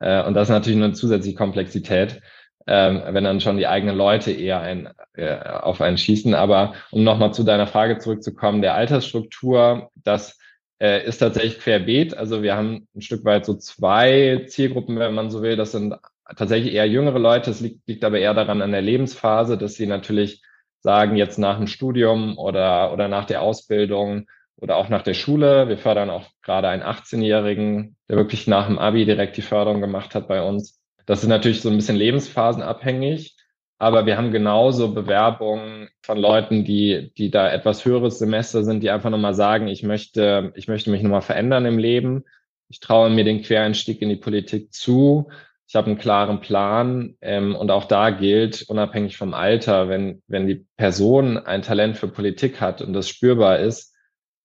Äh, 0.00 0.22
und 0.24 0.34
das 0.34 0.48
ist 0.48 0.52
natürlich 0.52 0.82
eine 0.82 0.92
zusätzliche 0.92 1.34
Komplexität, 1.34 2.20
ähm, 2.66 3.02
wenn 3.06 3.24
dann 3.24 3.40
schon 3.40 3.56
die 3.56 3.66
eigenen 3.66 3.96
Leute 3.96 4.32
eher 4.32 4.60
ein, 4.60 4.90
äh, 5.14 5.38
auf 5.38 5.80
einen 5.80 5.96
schießen. 5.96 6.34
Aber 6.34 6.74
um 6.90 7.02
nochmal 7.02 7.32
zu 7.32 7.42
deiner 7.42 7.66
Frage 7.66 7.96
zurückzukommen, 7.96 8.60
der 8.60 8.74
Altersstruktur, 8.74 9.90
das 9.94 10.38
äh, 10.78 11.06
ist 11.06 11.18
tatsächlich 11.18 11.58
querbeet. 11.60 12.14
Also 12.14 12.42
wir 12.42 12.54
haben 12.54 12.86
ein 12.94 13.00
Stück 13.00 13.24
weit 13.24 13.46
so 13.46 13.54
zwei 13.54 14.44
Zielgruppen, 14.46 14.98
wenn 14.98 15.14
man 15.14 15.30
so 15.30 15.40
will. 15.40 15.56
Das 15.56 15.72
sind 15.72 15.94
tatsächlich 16.36 16.74
eher 16.74 16.86
jüngere 16.86 17.18
Leute. 17.18 17.50
Es 17.50 17.60
liegt, 17.60 17.86
liegt 17.88 18.04
aber 18.04 18.18
eher 18.18 18.34
daran 18.34 18.62
an 18.62 18.72
der 18.72 18.82
Lebensphase, 18.82 19.58
dass 19.58 19.74
sie 19.74 19.86
natürlich 19.86 20.42
sagen, 20.80 21.16
jetzt 21.16 21.38
nach 21.38 21.58
dem 21.58 21.66
Studium 21.66 22.38
oder, 22.38 22.92
oder 22.92 23.08
nach 23.08 23.24
der 23.24 23.42
Ausbildung 23.42 24.26
oder 24.56 24.76
auch 24.76 24.88
nach 24.88 25.02
der 25.02 25.14
Schule. 25.14 25.68
Wir 25.68 25.78
fördern 25.78 26.10
auch 26.10 26.26
gerade 26.42 26.68
einen 26.68 26.82
18-Jährigen, 26.82 27.96
der 28.08 28.16
wirklich 28.16 28.46
nach 28.46 28.66
dem 28.66 28.78
Abi 28.78 29.04
direkt 29.04 29.36
die 29.36 29.42
Förderung 29.42 29.80
gemacht 29.80 30.14
hat 30.14 30.28
bei 30.28 30.42
uns. 30.42 30.80
Das 31.06 31.22
ist 31.22 31.28
natürlich 31.28 31.60
so 31.60 31.70
ein 31.70 31.76
bisschen 31.76 31.96
lebensphasenabhängig. 31.96 33.36
Aber 33.78 34.04
wir 34.04 34.18
haben 34.18 34.30
genauso 34.30 34.92
Bewerbungen 34.92 35.88
von 36.02 36.18
Leuten, 36.18 36.66
die, 36.66 37.14
die 37.16 37.30
da 37.30 37.50
etwas 37.50 37.86
höheres 37.86 38.18
Semester 38.18 38.62
sind, 38.62 38.82
die 38.82 38.90
einfach 38.90 39.08
nochmal 39.08 39.32
sagen, 39.32 39.68
ich 39.68 39.82
möchte, 39.82 40.52
ich 40.54 40.68
möchte 40.68 40.90
mich 40.90 41.02
nochmal 41.02 41.22
verändern 41.22 41.64
im 41.64 41.78
Leben. 41.78 42.24
Ich 42.68 42.80
traue 42.80 43.08
mir 43.08 43.24
den 43.24 43.40
Quereinstieg 43.40 44.02
in 44.02 44.10
die 44.10 44.16
Politik 44.16 44.74
zu 44.74 45.30
ich 45.70 45.76
habe 45.76 45.86
einen 45.86 45.98
klaren 45.98 46.40
Plan 46.40 47.14
ähm, 47.20 47.54
und 47.54 47.70
auch 47.70 47.84
da 47.84 48.10
gilt, 48.10 48.62
unabhängig 48.62 49.16
vom 49.16 49.34
Alter, 49.34 49.88
wenn, 49.88 50.20
wenn 50.26 50.48
die 50.48 50.66
Person 50.76 51.38
ein 51.38 51.62
Talent 51.62 51.96
für 51.96 52.08
Politik 52.08 52.60
hat 52.60 52.82
und 52.82 52.92
das 52.92 53.08
spürbar 53.08 53.60
ist, 53.60 53.94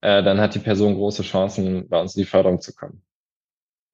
äh, 0.02 0.22
dann 0.22 0.40
hat 0.40 0.54
die 0.54 0.60
Person 0.60 0.94
große 0.94 1.24
Chancen, 1.24 1.90
bei 1.90 2.00
uns 2.00 2.16
in 2.16 2.22
die 2.22 2.30
Förderung 2.30 2.62
zu 2.62 2.76
kommen. 2.76 3.02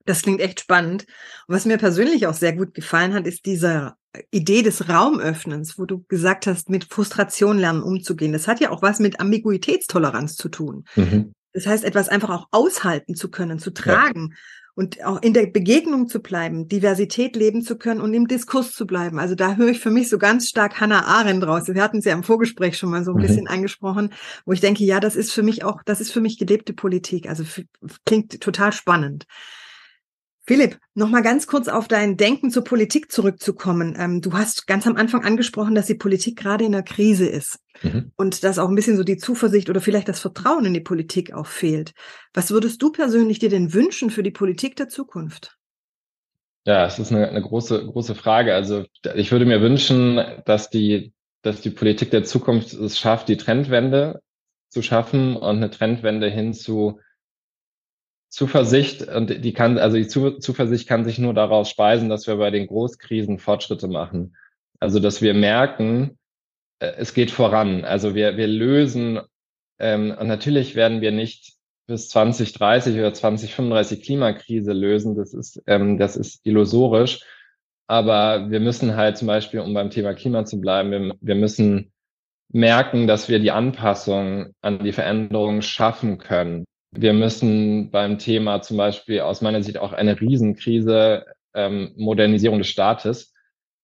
Das 0.03 0.23
klingt 0.23 0.41
echt 0.41 0.59
spannend. 0.59 1.05
Und 1.47 1.55
was 1.55 1.63
mir 1.63 1.77
persönlich 1.77 2.27
auch 2.27 2.33
sehr 2.33 2.51
gut 2.51 2.73
gefallen 2.73 3.13
hat, 3.13 3.25
ist 3.25 3.45
diese 3.45 3.93
Idee 4.31 4.61
des 4.61 4.89
Raumöffnens, 4.89 5.79
wo 5.79 5.85
du 5.85 6.03
gesagt 6.09 6.47
hast, 6.47 6.69
mit 6.69 6.83
Frustration 6.83 7.57
lernen 7.57 7.81
umzugehen. 7.81 8.33
Das 8.33 8.49
hat 8.49 8.59
ja 8.59 8.71
auch 8.71 8.81
was 8.81 8.99
mit 8.99 9.21
Ambiguitätstoleranz 9.21 10.35
zu 10.35 10.49
tun. 10.49 10.83
Mhm. 10.97 11.31
Das 11.53 11.65
heißt, 11.65 11.85
etwas 11.85 12.09
einfach 12.09 12.29
auch 12.29 12.47
aushalten 12.51 13.15
zu 13.15 13.31
können, 13.31 13.57
zu 13.57 13.71
tragen. 13.71 14.31
Ja 14.31 14.37
und 14.75 15.03
auch 15.03 15.21
in 15.21 15.33
der 15.33 15.47
Begegnung 15.47 16.07
zu 16.07 16.21
bleiben, 16.21 16.67
Diversität 16.67 17.35
leben 17.35 17.61
zu 17.61 17.77
können 17.77 18.01
und 18.01 18.13
im 18.13 18.27
Diskurs 18.27 18.71
zu 18.71 18.87
bleiben. 18.87 19.19
Also 19.19 19.35
da 19.35 19.55
höre 19.55 19.69
ich 19.69 19.79
für 19.79 19.91
mich 19.91 20.09
so 20.09 20.17
ganz 20.17 20.47
stark 20.47 20.79
Hannah 20.79 21.05
Arendt 21.05 21.45
raus. 21.45 21.67
Wir 21.67 21.83
hatten 21.83 22.01
sie 22.01 22.09
ja 22.09 22.15
im 22.15 22.23
Vorgespräch 22.23 22.77
schon 22.77 22.89
mal 22.89 23.03
so 23.03 23.11
ein 23.11 23.17
mhm. 23.17 23.21
bisschen 23.21 23.47
angesprochen, 23.47 24.13
wo 24.45 24.53
ich 24.53 24.61
denke, 24.61 24.83
ja, 24.83 24.99
das 24.99 25.15
ist 25.15 25.31
für 25.31 25.43
mich 25.43 25.63
auch, 25.63 25.83
das 25.83 26.01
ist 26.01 26.11
für 26.11 26.21
mich 26.21 26.37
gelebte 26.37 26.73
Politik. 26.73 27.27
Also 27.29 27.43
klingt 28.05 28.39
total 28.41 28.71
spannend. 28.71 29.25
Philipp, 30.51 30.79
noch 30.95 31.07
mal 31.07 31.21
ganz 31.21 31.47
kurz 31.47 31.69
auf 31.69 31.87
dein 31.87 32.17
Denken 32.17 32.51
zur 32.51 32.65
Politik 32.65 33.09
zurückzukommen. 33.09 33.95
Ähm, 33.97 34.19
du 34.19 34.33
hast 34.33 34.67
ganz 34.67 34.85
am 34.85 34.97
Anfang 34.97 35.23
angesprochen, 35.23 35.75
dass 35.75 35.85
die 35.85 35.95
Politik 35.95 36.37
gerade 36.37 36.65
in 36.65 36.73
der 36.73 36.83
Krise 36.83 37.25
ist 37.25 37.59
mhm. 37.81 38.11
und 38.17 38.43
dass 38.43 38.59
auch 38.59 38.67
ein 38.67 38.75
bisschen 38.75 38.97
so 38.97 39.05
die 39.05 39.15
Zuversicht 39.15 39.69
oder 39.69 39.79
vielleicht 39.79 40.09
das 40.09 40.19
Vertrauen 40.19 40.65
in 40.65 40.73
die 40.73 40.81
Politik 40.81 41.31
auch 41.31 41.45
fehlt. 41.45 41.93
Was 42.33 42.51
würdest 42.51 42.81
du 42.81 42.91
persönlich 42.91 43.39
dir 43.39 43.47
denn 43.47 43.73
wünschen 43.73 44.09
für 44.09 44.23
die 44.23 44.31
Politik 44.31 44.75
der 44.75 44.89
Zukunft? 44.89 45.55
Ja, 46.65 46.85
es 46.85 46.99
ist 46.99 47.13
eine, 47.13 47.29
eine 47.29 47.41
große, 47.41 47.85
große 47.85 48.13
Frage. 48.13 48.53
Also 48.53 48.83
ich 49.15 49.31
würde 49.31 49.45
mir 49.45 49.61
wünschen, 49.61 50.19
dass 50.43 50.69
die, 50.69 51.13
dass 51.43 51.61
die 51.61 51.69
Politik 51.69 52.11
der 52.11 52.25
Zukunft 52.25 52.73
es 52.73 52.99
schafft, 52.99 53.29
die 53.29 53.37
Trendwende 53.37 54.19
zu 54.67 54.81
schaffen 54.81 55.37
und 55.37 55.55
eine 55.55 55.69
Trendwende 55.69 56.29
hin 56.29 56.53
zu 56.53 56.99
Zuversicht 58.31 59.09
und 59.09 59.43
die 59.43 59.53
kann, 59.53 59.77
also 59.77 59.97
die 59.97 60.07
Zuversicht 60.07 60.87
kann 60.87 61.03
sich 61.03 61.19
nur 61.19 61.33
daraus 61.33 61.69
speisen, 61.69 62.07
dass 62.07 62.27
wir 62.27 62.37
bei 62.37 62.49
den 62.49 62.65
Großkrisen 62.65 63.39
Fortschritte 63.39 63.89
machen. 63.89 64.37
Also 64.79 64.99
dass 64.99 65.21
wir 65.21 65.33
merken, 65.33 66.17
äh, 66.79 66.93
es 66.97 67.13
geht 67.13 67.29
voran. 67.29 67.83
Also 67.83 68.15
wir, 68.15 68.37
wir 68.37 68.47
lösen, 68.47 69.19
ähm, 69.79 70.15
und 70.17 70.27
natürlich 70.27 70.75
werden 70.75 71.01
wir 71.01 71.11
nicht 71.11 71.55
bis 71.87 72.07
2030 72.07 72.95
oder 72.97 73.13
2035 73.13 74.01
Klimakrise 74.01 74.71
lösen. 74.71 75.17
Das 75.17 75.33
ist, 75.33 75.61
ähm, 75.67 75.97
das 75.97 76.15
ist 76.15 76.39
illusorisch. 76.45 77.25
Aber 77.87 78.49
wir 78.49 78.61
müssen 78.61 78.95
halt 78.95 79.17
zum 79.17 79.27
Beispiel, 79.27 79.59
um 79.59 79.73
beim 79.73 79.89
Thema 79.89 80.13
Klima 80.13 80.45
zu 80.45 80.61
bleiben, 80.61 80.91
wir, 80.91 81.15
wir 81.19 81.35
müssen 81.35 81.91
merken, 82.53 83.07
dass 83.07 83.27
wir 83.27 83.39
die 83.39 83.51
Anpassung 83.51 84.53
an 84.61 84.79
die 84.79 84.93
Veränderungen 84.93 85.61
schaffen 85.61 86.17
können. 86.17 86.65
Wir 86.91 87.13
müssen 87.13 87.89
beim 87.89 88.17
Thema 88.17 88.61
zum 88.61 88.77
Beispiel 88.77 89.21
aus 89.21 89.41
meiner 89.41 89.63
Sicht 89.63 89.77
auch 89.77 89.93
eine 89.93 90.19
Riesenkrise 90.19 91.25
ähm, 91.53 91.93
Modernisierung 91.95 92.59
des 92.59 92.67
Staates. 92.67 93.33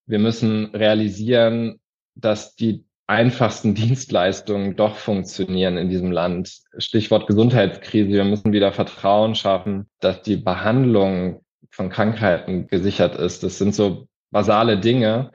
Wir 0.05 0.19
müssen 0.19 0.65
realisieren, 0.75 1.79
dass 2.15 2.55
die 2.55 2.85
einfachsten 3.07 3.73
Dienstleistungen 3.75 4.75
doch 4.75 4.97
funktionieren 4.97 5.77
in 5.77 5.89
diesem 5.89 6.11
Land. 6.11 6.59
Stichwort 6.77 7.27
Gesundheitskrise. 7.27 8.09
Wir 8.09 8.25
müssen 8.25 8.51
wieder 8.51 8.73
Vertrauen 8.73 9.35
schaffen, 9.35 9.87
dass 10.01 10.21
die 10.21 10.37
Behandlung 10.37 11.41
von 11.71 11.89
Krankheiten 11.89 12.67
gesichert 12.67 13.15
ist. 13.15 13.43
Das 13.43 13.57
sind 13.57 13.73
so 13.73 14.07
basale 14.31 14.79
Dinge, 14.79 15.31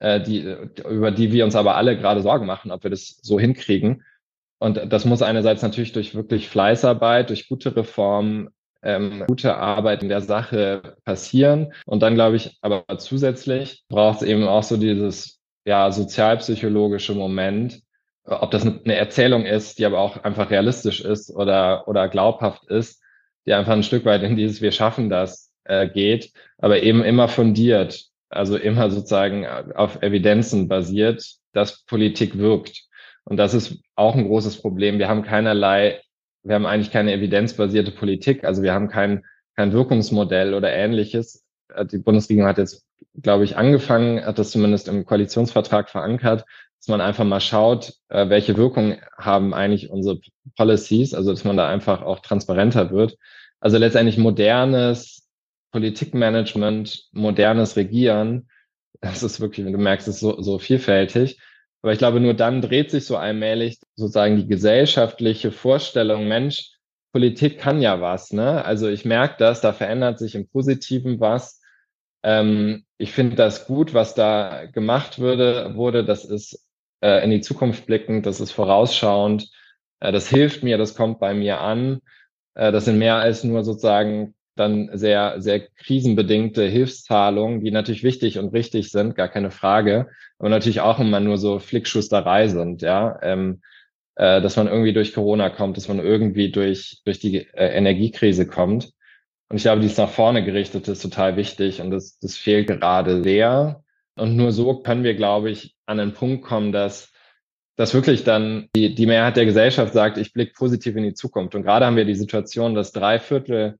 äh, 0.00 0.20
die, 0.20 0.54
über 0.88 1.10
die 1.10 1.32
wir 1.32 1.44
uns 1.44 1.56
aber 1.56 1.76
alle 1.76 1.96
gerade 1.96 2.20
Sorgen 2.20 2.44
machen, 2.44 2.70
ob 2.70 2.82
wir 2.82 2.90
das 2.90 3.18
so 3.22 3.40
hinkriegen. 3.40 4.02
Und 4.58 4.92
das 4.92 5.04
muss 5.04 5.22
einerseits 5.22 5.62
natürlich 5.62 5.92
durch 5.92 6.14
wirklich 6.14 6.48
Fleißarbeit, 6.48 7.28
durch 7.28 7.48
gute 7.48 7.76
Reformen, 7.76 8.48
ähm, 8.82 9.24
gute 9.26 9.56
Arbeit 9.56 10.02
in 10.02 10.08
der 10.08 10.22
Sache 10.22 10.96
passieren. 11.04 11.72
Und 11.84 12.02
dann 12.02 12.14
glaube 12.14 12.36
ich, 12.36 12.56
aber 12.62 12.84
zusätzlich 12.98 13.84
braucht 13.88 14.22
es 14.22 14.28
eben 14.28 14.44
auch 14.44 14.62
so 14.62 14.76
dieses 14.76 15.40
ja 15.66 15.90
sozialpsychologische 15.90 17.14
Moment, 17.14 17.82
ob 18.24 18.50
das 18.50 18.64
eine 18.64 18.94
Erzählung 18.94 19.44
ist, 19.44 19.78
die 19.78 19.86
aber 19.86 19.98
auch 19.98 20.22
einfach 20.24 20.50
realistisch 20.50 21.00
ist 21.00 21.34
oder 21.34 21.86
oder 21.86 22.08
glaubhaft 22.08 22.64
ist, 22.70 23.02
die 23.46 23.52
einfach 23.52 23.72
ein 23.72 23.82
Stück 23.82 24.04
weit 24.04 24.22
in 24.22 24.36
dieses 24.36 24.60
Wir 24.60 24.72
schaffen 24.72 25.10
das 25.10 25.52
äh, 25.64 25.88
geht, 25.88 26.32
aber 26.58 26.82
eben 26.82 27.04
immer 27.04 27.28
fundiert 27.28 28.10
also 28.28 28.56
immer 28.56 28.90
sozusagen 28.90 29.46
auf 29.46 30.02
Evidenzen 30.02 30.68
basiert, 30.68 31.24
dass 31.52 31.84
Politik 31.84 32.38
wirkt. 32.38 32.85
Und 33.28 33.36
das 33.38 33.54
ist 33.54 33.78
auch 33.96 34.14
ein 34.14 34.26
großes 34.26 34.60
Problem. 34.62 34.98
Wir 34.98 35.08
haben 35.08 35.22
keinerlei, 35.22 36.00
wir 36.44 36.54
haben 36.54 36.66
eigentlich 36.66 36.92
keine 36.92 37.12
evidenzbasierte 37.12 37.90
Politik. 37.90 38.44
Also 38.44 38.62
wir 38.62 38.72
haben 38.72 38.88
kein, 38.88 39.24
kein 39.56 39.72
Wirkungsmodell 39.72 40.54
oder 40.54 40.72
ähnliches. 40.72 41.44
Die 41.90 41.98
Bundesregierung 41.98 42.48
hat 42.48 42.58
jetzt, 42.58 42.86
glaube 43.20 43.44
ich, 43.44 43.56
angefangen, 43.56 44.24
hat 44.24 44.38
das 44.38 44.52
zumindest 44.52 44.86
im 44.86 45.04
Koalitionsvertrag 45.04 45.90
verankert, 45.90 46.44
dass 46.78 46.88
man 46.88 47.00
einfach 47.00 47.24
mal 47.24 47.40
schaut, 47.40 47.94
äh, 48.10 48.28
welche 48.28 48.56
Wirkung 48.56 48.96
haben 49.18 49.54
eigentlich 49.54 49.90
unsere 49.90 50.20
Policies, 50.56 51.12
also 51.12 51.32
dass 51.32 51.42
man 51.42 51.56
da 51.56 51.68
einfach 51.68 52.02
auch 52.02 52.20
transparenter 52.20 52.92
wird. 52.92 53.16
Also 53.58 53.78
letztendlich 53.78 54.18
modernes 54.18 55.28
Politikmanagement, 55.72 57.08
modernes 57.10 57.76
Regieren, 57.76 58.48
das 59.00 59.24
ist 59.24 59.40
wirklich, 59.40 59.66
wenn 59.66 59.72
du 59.72 59.78
merkst, 59.80 60.06
ist 60.06 60.20
so, 60.20 60.40
so 60.40 60.58
vielfältig. 60.60 61.40
Aber 61.82 61.92
ich 61.92 61.98
glaube, 61.98 62.20
nur 62.20 62.34
dann 62.34 62.62
dreht 62.62 62.90
sich 62.90 63.06
so 63.06 63.16
allmählich 63.16 63.78
sozusagen 63.94 64.36
die 64.36 64.46
gesellschaftliche 64.46 65.52
Vorstellung, 65.52 66.26
Mensch, 66.28 66.72
Politik 67.12 67.58
kann 67.58 67.80
ja 67.80 68.00
was. 68.00 68.32
Ne? 68.32 68.64
Also 68.64 68.88
ich 68.88 69.04
merke 69.06 69.36
das, 69.38 69.62
da 69.62 69.72
verändert 69.72 70.18
sich 70.18 70.34
im 70.34 70.48
Positiven 70.48 71.18
was. 71.18 71.62
Ähm, 72.22 72.84
ich 72.98 73.12
finde 73.12 73.36
das 73.36 73.66
gut, 73.66 73.94
was 73.94 74.14
da 74.14 74.66
gemacht 74.66 75.18
würde, 75.18 75.74
wurde. 75.76 76.04
Das 76.04 76.24
ist 76.24 76.68
äh, 77.00 77.24
in 77.24 77.30
die 77.30 77.40
Zukunft 77.40 77.86
blickend, 77.86 78.26
das 78.26 78.40
ist 78.40 78.52
vorausschauend. 78.52 79.50
Äh, 80.00 80.12
das 80.12 80.28
hilft 80.28 80.62
mir, 80.62 80.76
das 80.76 80.94
kommt 80.94 81.18
bei 81.18 81.32
mir 81.32 81.60
an. 81.60 82.00
Äh, 82.54 82.70
das 82.72 82.84
sind 82.84 82.98
mehr 82.98 83.16
als 83.16 83.44
nur 83.44 83.64
sozusagen 83.64 84.34
dann 84.56 84.90
sehr, 84.94 85.40
sehr 85.40 85.60
krisenbedingte 85.60 86.64
Hilfszahlungen, 86.64 87.62
die 87.62 87.70
natürlich 87.70 88.02
wichtig 88.02 88.38
und 88.38 88.52
richtig 88.52 88.90
sind, 88.90 89.14
gar 89.14 89.28
keine 89.28 89.50
Frage, 89.50 90.08
aber 90.38 90.48
natürlich 90.48 90.80
auch 90.80 90.98
immer 90.98 91.20
nur 91.20 91.38
so 91.38 91.58
Flickschusterei 91.58 92.48
sind, 92.48 92.82
ja, 92.82 93.18
ähm, 93.22 93.60
äh, 94.16 94.40
dass 94.40 94.56
man 94.56 94.66
irgendwie 94.66 94.92
durch 94.92 95.14
Corona 95.14 95.50
kommt, 95.50 95.76
dass 95.76 95.88
man 95.88 96.00
irgendwie 96.00 96.50
durch, 96.50 97.02
durch 97.04 97.18
die 97.18 97.46
äh, 97.52 97.76
Energiekrise 97.76 98.46
kommt. 98.46 98.92
Und 99.48 99.58
ich 99.58 99.62
glaube, 99.62 99.82
dies 99.82 99.96
nach 99.96 100.10
vorne 100.10 100.44
gerichtet 100.44 100.88
ist 100.88 101.02
total 101.02 101.36
wichtig 101.36 101.80
und 101.80 101.90
das, 101.90 102.18
das 102.18 102.36
fehlt 102.36 102.66
gerade 102.66 103.22
sehr. 103.22 103.84
Und 104.16 104.34
nur 104.36 104.50
so 104.50 104.80
können 104.80 105.04
wir, 105.04 105.14
glaube 105.14 105.50
ich, 105.50 105.76
an 105.84 105.98
den 105.98 106.14
Punkt 106.14 106.44
kommen, 106.44 106.72
dass, 106.72 107.12
dass 107.76 107.94
wirklich 107.94 108.24
dann 108.24 108.68
die, 108.74 108.94
die 108.94 109.06
Mehrheit 109.06 109.36
der 109.36 109.44
Gesellschaft 109.44 109.92
sagt, 109.92 110.16
ich 110.18 110.32
blicke 110.32 110.54
positiv 110.54 110.96
in 110.96 111.04
die 111.04 111.14
Zukunft. 111.14 111.54
Und 111.54 111.62
gerade 111.62 111.84
haben 111.84 111.96
wir 111.96 112.06
die 112.06 112.14
Situation, 112.14 112.74
dass 112.74 112.92
drei 112.92 113.18
Viertel 113.18 113.78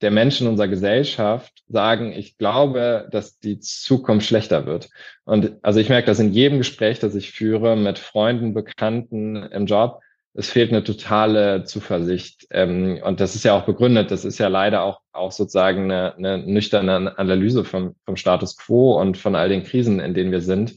der 0.00 0.10
Menschen 0.10 0.46
unserer 0.46 0.68
Gesellschaft 0.68 1.64
sagen, 1.68 2.12
ich 2.12 2.38
glaube, 2.38 3.08
dass 3.10 3.38
die 3.38 3.58
Zukunft 3.58 4.26
schlechter 4.26 4.66
wird. 4.66 4.88
Und 5.24 5.56
also 5.62 5.80
ich 5.80 5.88
merke 5.88 6.06
das 6.06 6.20
in 6.20 6.32
jedem 6.32 6.58
Gespräch, 6.58 6.98
das 7.00 7.14
ich 7.14 7.32
führe 7.32 7.76
mit 7.76 7.98
Freunden, 7.98 8.54
Bekannten 8.54 9.36
im 9.36 9.66
Job. 9.66 10.00
Es 10.34 10.50
fehlt 10.50 10.70
eine 10.70 10.84
totale 10.84 11.64
Zuversicht. 11.64 12.46
Ähm, 12.50 13.00
und 13.02 13.20
das 13.20 13.34
ist 13.34 13.44
ja 13.44 13.58
auch 13.58 13.66
begründet. 13.66 14.10
Das 14.10 14.24
ist 14.24 14.38
ja 14.38 14.48
leider 14.48 14.82
auch, 14.82 15.00
auch 15.12 15.32
sozusagen 15.32 15.90
eine, 15.90 16.14
eine 16.14 16.38
nüchterne 16.38 17.18
Analyse 17.18 17.64
vom, 17.64 17.96
vom 18.04 18.16
Status 18.16 18.56
quo 18.56 19.00
und 19.00 19.16
von 19.16 19.34
all 19.34 19.48
den 19.48 19.64
Krisen, 19.64 19.98
in 20.00 20.14
denen 20.14 20.30
wir 20.30 20.40
sind. 20.40 20.76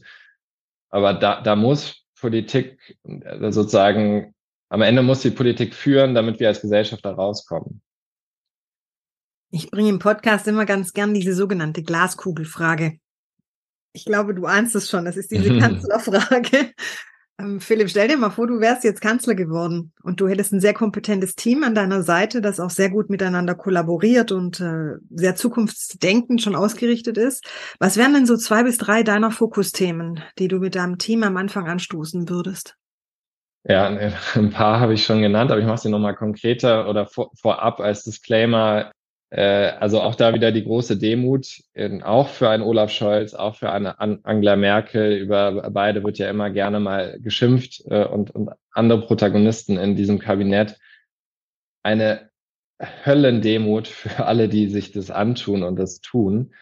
Aber 0.90 1.14
da, 1.14 1.40
da 1.40 1.54
muss 1.54 2.04
Politik 2.20 2.96
äh, 3.04 3.52
sozusagen, 3.52 4.34
am 4.68 4.82
Ende 4.82 5.02
muss 5.02 5.22
die 5.22 5.30
Politik 5.30 5.74
führen, 5.74 6.14
damit 6.14 6.40
wir 6.40 6.48
als 6.48 6.60
Gesellschaft 6.60 7.04
da 7.04 7.12
rauskommen. 7.12 7.82
Ich 9.54 9.70
bringe 9.70 9.90
im 9.90 9.98
Podcast 9.98 10.48
immer 10.48 10.64
ganz 10.64 10.94
gern 10.94 11.12
diese 11.12 11.34
sogenannte 11.34 11.82
Glaskugelfrage. 11.82 12.98
Ich 13.92 14.06
glaube, 14.06 14.34
du 14.34 14.46
ahnst 14.46 14.74
es 14.74 14.88
schon. 14.88 15.04
Das 15.04 15.18
ist 15.18 15.30
diese 15.30 15.58
Kanzlerfrage. 15.58 16.72
Ähm, 17.38 17.60
Philipp, 17.60 17.90
stell 17.90 18.08
dir 18.08 18.16
mal 18.16 18.30
vor, 18.30 18.46
du 18.46 18.60
wärst 18.60 18.82
jetzt 18.82 19.02
Kanzler 19.02 19.34
geworden 19.34 19.92
und 20.02 20.22
du 20.22 20.28
hättest 20.28 20.54
ein 20.54 20.60
sehr 20.60 20.72
kompetentes 20.72 21.34
Team 21.34 21.64
an 21.64 21.74
deiner 21.74 22.02
Seite, 22.02 22.40
das 22.40 22.60
auch 22.60 22.70
sehr 22.70 22.88
gut 22.88 23.10
miteinander 23.10 23.54
kollaboriert 23.54 24.32
und 24.32 24.58
äh, 24.60 24.96
sehr 25.10 25.36
zukunftsdenkend 25.36 26.40
schon 26.40 26.56
ausgerichtet 26.56 27.18
ist. 27.18 27.46
Was 27.78 27.98
wären 27.98 28.14
denn 28.14 28.26
so 28.26 28.38
zwei 28.38 28.62
bis 28.62 28.78
drei 28.78 29.02
deiner 29.02 29.30
Fokusthemen, 29.30 30.20
die 30.38 30.48
du 30.48 30.60
mit 30.60 30.76
deinem 30.76 30.96
Team 30.96 31.24
am 31.24 31.36
Anfang 31.36 31.68
anstoßen 31.68 32.30
würdest? 32.30 32.76
Ja, 33.64 33.86
ein 33.86 34.50
paar 34.50 34.80
habe 34.80 34.94
ich 34.94 35.04
schon 35.04 35.20
genannt, 35.20 35.50
aber 35.50 35.60
ich 35.60 35.66
mache 35.66 35.82
sie 35.82 35.90
nochmal 35.90 36.16
konkreter 36.16 36.88
oder 36.88 37.06
vor, 37.06 37.30
vorab 37.38 37.80
als 37.80 38.02
Disclaimer. 38.02 38.90
Äh, 39.32 39.72
also 39.80 40.02
auch 40.02 40.14
da 40.14 40.34
wieder 40.34 40.52
die 40.52 40.62
große 40.62 40.98
Demut, 40.98 41.62
auch 42.02 42.28
für 42.28 42.50
einen 42.50 42.62
Olaf 42.62 42.90
Scholz, 42.90 43.32
auch 43.32 43.56
für 43.56 43.72
eine 43.72 43.98
Angela 43.98 44.56
Merkel. 44.56 45.16
Über 45.16 45.70
beide 45.70 46.04
wird 46.04 46.18
ja 46.18 46.28
immer 46.28 46.50
gerne 46.50 46.80
mal 46.80 47.18
geschimpft 47.18 47.82
äh, 47.86 48.04
und, 48.04 48.30
und 48.34 48.50
andere 48.72 49.00
Protagonisten 49.00 49.78
in 49.78 49.96
diesem 49.96 50.18
Kabinett. 50.18 50.78
Eine 51.82 52.30
Höllendemut 53.06 53.88
für 53.88 54.26
alle, 54.26 54.50
die 54.50 54.68
sich 54.68 54.92
das 54.92 55.10
antun 55.10 55.62
und 55.62 55.76
das 55.76 56.02
tun. 56.02 56.52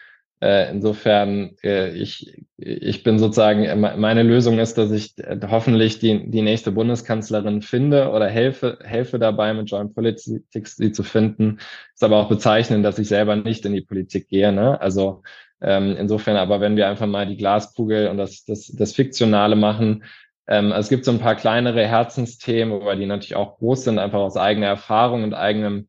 Äh, 0.41 0.71
insofern, 0.71 1.55
äh, 1.63 1.91
ich, 1.91 2.35
ich 2.57 3.03
bin 3.03 3.19
sozusagen, 3.19 3.63
äh, 3.63 3.75
meine 3.75 4.23
Lösung 4.23 4.57
ist, 4.57 4.75
dass 4.75 4.89
ich 4.89 5.13
hoffentlich 5.47 5.99
die, 5.99 6.31
die 6.31 6.41
nächste 6.41 6.71
Bundeskanzlerin 6.71 7.61
finde 7.61 8.09
oder 8.09 8.27
helfe, 8.27 8.79
helfe 8.83 9.19
dabei, 9.19 9.53
mit 9.53 9.69
Joint 9.69 9.93
Politics 9.93 10.77
sie 10.77 10.91
zu 10.91 11.03
finden. 11.03 11.59
Ist 11.93 12.03
aber 12.03 12.17
auch 12.17 12.27
bezeichnend, 12.27 12.83
dass 12.83 12.97
ich 12.97 13.07
selber 13.07 13.35
nicht 13.35 13.65
in 13.65 13.73
die 13.73 13.81
Politik 13.81 14.29
gehe. 14.29 14.51
Ne? 14.51 14.81
Also 14.81 15.21
ähm, 15.61 15.95
insofern, 15.95 16.37
aber 16.37 16.59
wenn 16.59 16.75
wir 16.75 16.89
einfach 16.89 17.05
mal 17.05 17.27
die 17.27 17.37
Glaskugel 17.37 18.07
und 18.07 18.17
das, 18.17 18.43
das, 18.43 18.65
das 18.65 18.93
Fiktionale 18.93 19.55
machen, 19.55 20.05
ähm, 20.47 20.71
es 20.71 20.89
gibt 20.89 21.05
so 21.05 21.11
ein 21.11 21.19
paar 21.19 21.35
kleinere 21.35 21.85
Herzensthemen, 21.85 22.81
aber 22.81 22.95
die 22.95 23.05
natürlich 23.05 23.35
auch 23.35 23.59
groß 23.59 23.83
sind, 23.83 23.99
einfach 23.99 24.19
aus 24.19 24.37
eigener 24.37 24.67
Erfahrung 24.67 25.23
und 25.23 25.33
eigenem 25.33 25.87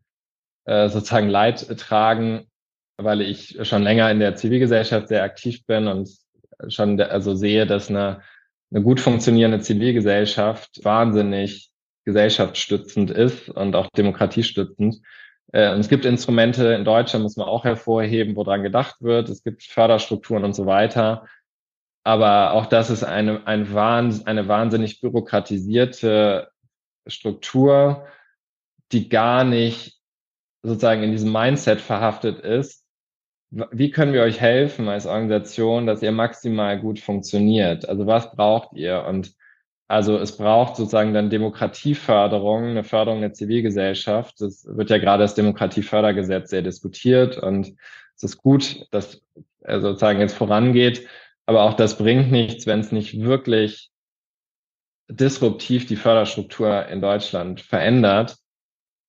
sozusagen 0.64 1.28
Leid 1.28 1.76
tragen 1.76 2.46
weil 3.04 3.20
ich 3.20 3.58
schon 3.62 3.82
länger 3.82 4.10
in 4.10 4.18
der 4.18 4.36
Zivilgesellschaft 4.36 5.08
sehr 5.08 5.22
aktiv 5.22 5.64
bin 5.66 5.88
und 5.88 6.08
schon 6.68 7.00
also 7.00 7.34
sehe, 7.34 7.66
dass 7.66 7.90
eine, 7.90 8.22
eine 8.72 8.82
gut 8.82 9.00
funktionierende 9.00 9.60
Zivilgesellschaft 9.60 10.84
wahnsinnig 10.84 11.70
gesellschaftsstützend 12.04 13.10
ist 13.10 13.48
und 13.48 13.76
auch 13.76 13.88
demokratiestützend. 13.96 15.00
Äh, 15.52 15.72
und 15.72 15.80
es 15.80 15.88
gibt 15.88 16.04
Instrumente 16.04 16.72
in 16.74 16.84
Deutschland, 16.84 17.22
muss 17.22 17.36
man 17.36 17.48
auch 17.48 17.64
hervorheben, 17.64 18.36
woran 18.36 18.62
gedacht 18.62 18.96
wird. 19.00 19.28
Es 19.28 19.42
gibt 19.42 19.62
Förderstrukturen 19.62 20.44
und 20.44 20.54
so 20.54 20.66
weiter. 20.66 21.26
Aber 22.04 22.52
auch 22.52 22.66
das 22.66 22.90
ist 22.90 23.04
eine, 23.04 23.46
ein 23.46 23.72
Wahn, 23.72 24.22
eine 24.26 24.48
wahnsinnig 24.48 25.00
bürokratisierte 25.00 26.50
Struktur, 27.06 28.06
die 28.90 29.08
gar 29.08 29.44
nicht 29.44 30.00
sozusagen 30.62 31.02
in 31.02 31.12
diesem 31.12 31.32
Mindset 31.32 31.80
verhaftet 31.80 32.40
ist, 32.40 32.81
wie 33.52 33.90
können 33.90 34.14
wir 34.14 34.22
euch 34.22 34.40
helfen 34.40 34.88
als 34.88 35.06
Organisation, 35.06 35.86
dass 35.86 36.02
ihr 36.02 36.12
maximal 36.12 36.80
gut 36.80 36.98
funktioniert? 36.98 37.86
Also 37.86 38.06
was 38.06 38.32
braucht 38.32 38.72
ihr? 38.74 39.04
Und 39.04 39.34
also 39.88 40.16
es 40.16 40.38
braucht 40.38 40.76
sozusagen 40.76 41.12
dann 41.12 41.28
Demokratieförderung, 41.28 42.64
eine 42.64 42.82
Förderung 42.82 43.20
der 43.20 43.34
Zivilgesellschaft. 43.34 44.40
Das 44.40 44.64
wird 44.66 44.88
ja 44.88 44.96
gerade 44.96 45.22
das 45.22 45.34
Demokratiefördergesetz 45.34 46.48
sehr 46.48 46.62
diskutiert 46.62 47.36
und 47.36 47.74
es 48.16 48.22
ist 48.22 48.38
gut, 48.38 48.86
dass 48.90 49.20
er 49.60 49.82
sozusagen 49.82 50.20
jetzt 50.20 50.34
vorangeht. 50.34 51.06
Aber 51.44 51.64
auch 51.64 51.74
das 51.74 51.98
bringt 51.98 52.32
nichts, 52.32 52.66
wenn 52.66 52.80
es 52.80 52.90
nicht 52.90 53.20
wirklich 53.20 53.90
disruptiv 55.08 55.86
die 55.86 55.96
Förderstruktur 55.96 56.86
in 56.86 57.02
Deutschland 57.02 57.60
verändert 57.60 58.36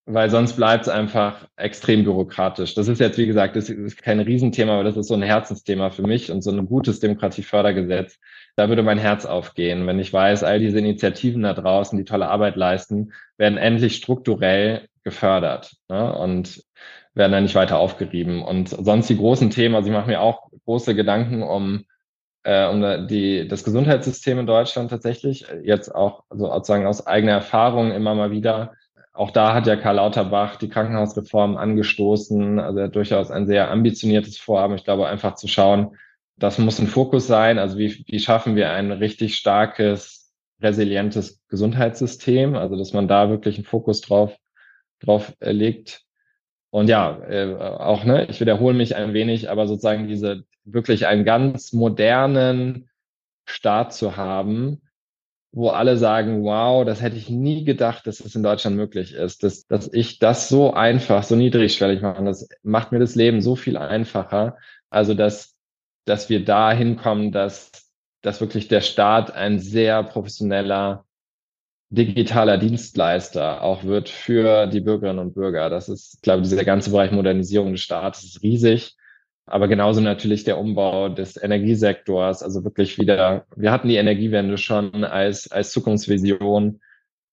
weil 0.05 0.29
sonst 0.29 0.53
bleibt 0.53 0.83
es 0.83 0.89
einfach 0.89 1.47
extrem 1.55 2.03
bürokratisch. 2.03 2.75
Das 2.75 2.87
ist 2.87 2.99
jetzt, 2.99 3.17
wie 3.17 3.25
gesagt, 3.25 3.55
das 3.55 3.69
ist 3.69 4.01
kein 4.01 4.19
Riesenthema, 4.19 4.73
aber 4.73 4.83
das 4.83 4.97
ist 4.97 5.07
so 5.07 5.13
ein 5.13 5.21
Herzensthema 5.21 5.91
für 5.91 6.01
mich 6.01 6.29
und 6.29 6.41
so 6.41 6.51
ein 6.51 6.65
gutes 6.65 6.99
Demokratiefördergesetz. 6.99 8.19
Da 8.55 8.67
würde 8.67 8.83
mein 8.83 8.97
Herz 8.97 9.25
aufgehen, 9.25 9.87
wenn 9.87 9.99
ich 9.99 10.11
weiß, 10.11 10.43
all 10.43 10.59
diese 10.59 10.79
Initiativen 10.79 11.43
da 11.43 11.53
draußen, 11.53 11.97
die 11.97 12.03
tolle 12.03 12.27
Arbeit 12.27 12.57
leisten, 12.57 13.13
werden 13.37 13.57
endlich 13.57 13.95
strukturell 13.95 14.87
gefördert 15.03 15.77
ne? 15.87 16.13
und 16.17 16.63
werden 17.13 17.31
dann 17.31 17.43
nicht 17.43 17.55
weiter 17.55 17.77
aufgerieben. 17.79 18.43
Und 18.43 18.69
sonst 18.69 19.09
die 19.09 19.17
großen 19.17 19.51
Themen, 19.51 19.75
also 19.75 19.87
ich 19.87 19.93
mache 19.93 20.07
mir 20.09 20.21
auch 20.21 20.49
große 20.65 20.95
Gedanken 20.95 21.43
um 21.43 21.85
äh, 22.43 22.67
um 22.67 23.07
die, 23.07 23.47
das 23.47 23.63
Gesundheitssystem 23.63 24.37
in 24.39 24.45
Deutschland 24.45 24.89
tatsächlich, 24.89 25.45
jetzt 25.63 25.93
auch 25.93 26.23
also 26.29 26.47
sozusagen 26.47 26.85
aus 26.85 27.07
eigener 27.07 27.31
Erfahrung 27.31 27.91
immer 27.91 28.15
mal 28.15 28.31
wieder 28.31 28.73
auch 29.13 29.29
da 29.29 29.53
hat 29.53 29.67
ja 29.67 29.75
Karl 29.75 29.97
Lauterbach 29.97 30.55
die 30.55 30.69
Krankenhausreform 30.69 31.55
angestoßen. 31.55 32.59
Also 32.59 32.79
er 32.79 32.85
hat 32.85 32.95
durchaus 32.95 33.29
ein 33.29 33.45
sehr 33.45 33.69
ambitioniertes 33.69 34.39
Vorhaben. 34.39 34.75
Ich 34.75 34.83
glaube, 34.83 35.07
einfach 35.07 35.35
zu 35.35 35.47
schauen, 35.47 35.97
das 36.37 36.57
muss 36.57 36.79
ein 36.79 36.87
Fokus 36.87 37.27
sein. 37.27 37.59
Also 37.59 37.77
wie, 37.77 38.03
wie 38.07 38.19
schaffen 38.19 38.55
wir 38.55 38.71
ein 38.71 38.91
richtig 38.91 39.35
starkes, 39.35 40.33
resilientes 40.61 41.41
Gesundheitssystem? 41.47 42.55
Also 42.55 42.75
dass 42.75 42.93
man 42.93 43.07
da 43.07 43.29
wirklich 43.29 43.57
einen 43.57 43.65
Fokus 43.65 44.01
drauf, 44.01 44.35
drauf 44.99 45.33
legt. 45.39 46.01
Und 46.71 46.87
ja, 46.87 47.19
äh, 47.29 47.55
auch, 47.55 48.05
ne, 48.05 48.25
ich 48.29 48.39
wiederhole 48.39 48.73
mich 48.75 48.95
ein 48.95 49.13
wenig, 49.13 49.51
aber 49.51 49.67
sozusagen 49.67 50.07
diese 50.07 50.43
wirklich 50.65 51.05
einen 51.05 51.23
ganz 51.23 51.71
modernen 51.71 52.89
Staat 53.45 53.93
zu 53.93 54.17
haben, 54.17 54.81
wo 55.55 55.69
alle 55.69 55.97
sagen, 55.97 56.43
wow, 56.43 56.83
das 56.83 57.01
hätte 57.01 57.15
ich 57.15 57.29
nie 57.29 57.63
gedacht, 57.63 58.07
dass 58.07 58.19
es 58.19 58.35
in 58.35 58.41
Deutschland 58.41 58.75
möglich 58.75 59.13
ist, 59.13 59.43
dass, 59.43 59.67
dass 59.67 59.87
ich 59.93 60.17
das 60.17 60.49
so 60.49 60.73
einfach, 60.73 61.21
so 61.23 61.35
niedrigschwellig 61.35 62.01
mache. 62.01 62.23
Das 62.23 62.49
macht 62.63 62.91
mir 62.91 62.97
das 62.97 63.13
Leben 63.13 63.39
so 63.39 63.55
viel 63.55 63.77
einfacher. 63.77 64.57
Also, 64.89 65.13
dass, 65.13 65.55
dass 66.05 66.27
wir 66.27 66.43
da 66.43 66.71
hinkommen, 66.73 67.31
dass, 67.31 67.71
dass 68.23 68.41
wirklich 68.41 68.67
der 68.67 68.81
Staat 68.81 69.31
ein 69.31 69.59
sehr 69.59 70.01
professioneller 70.01 71.05
digitaler 71.91 72.57
Dienstleister 72.57 73.61
auch 73.61 73.83
wird 73.83 74.09
für 74.09 74.65
die 74.65 74.81
Bürgerinnen 74.81 75.19
und 75.19 75.35
Bürger. 75.35 75.69
Das 75.69 75.87
ist, 75.87 76.23
glaube 76.23 76.41
ich, 76.41 76.49
dieser 76.49 76.65
ganze 76.65 76.89
Bereich 76.89 77.11
Modernisierung 77.11 77.73
des 77.73 77.81
Staates 77.81 78.23
ist 78.23 78.41
riesig. 78.41 78.95
Aber 79.45 79.67
genauso 79.67 79.99
natürlich 79.99 80.45
der 80.45 80.57
Umbau 80.57 81.09
des 81.09 81.41
Energiesektors, 81.41 82.43
also 82.43 82.63
wirklich 82.63 82.97
wieder, 82.97 83.45
wir 83.55 83.71
hatten 83.71 83.89
die 83.89 83.97
Energiewende 83.97 84.57
schon 84.57 85.03
als, 85.03 85.51
als 85.51 85.71
Zukunftsvision 85.71 86.79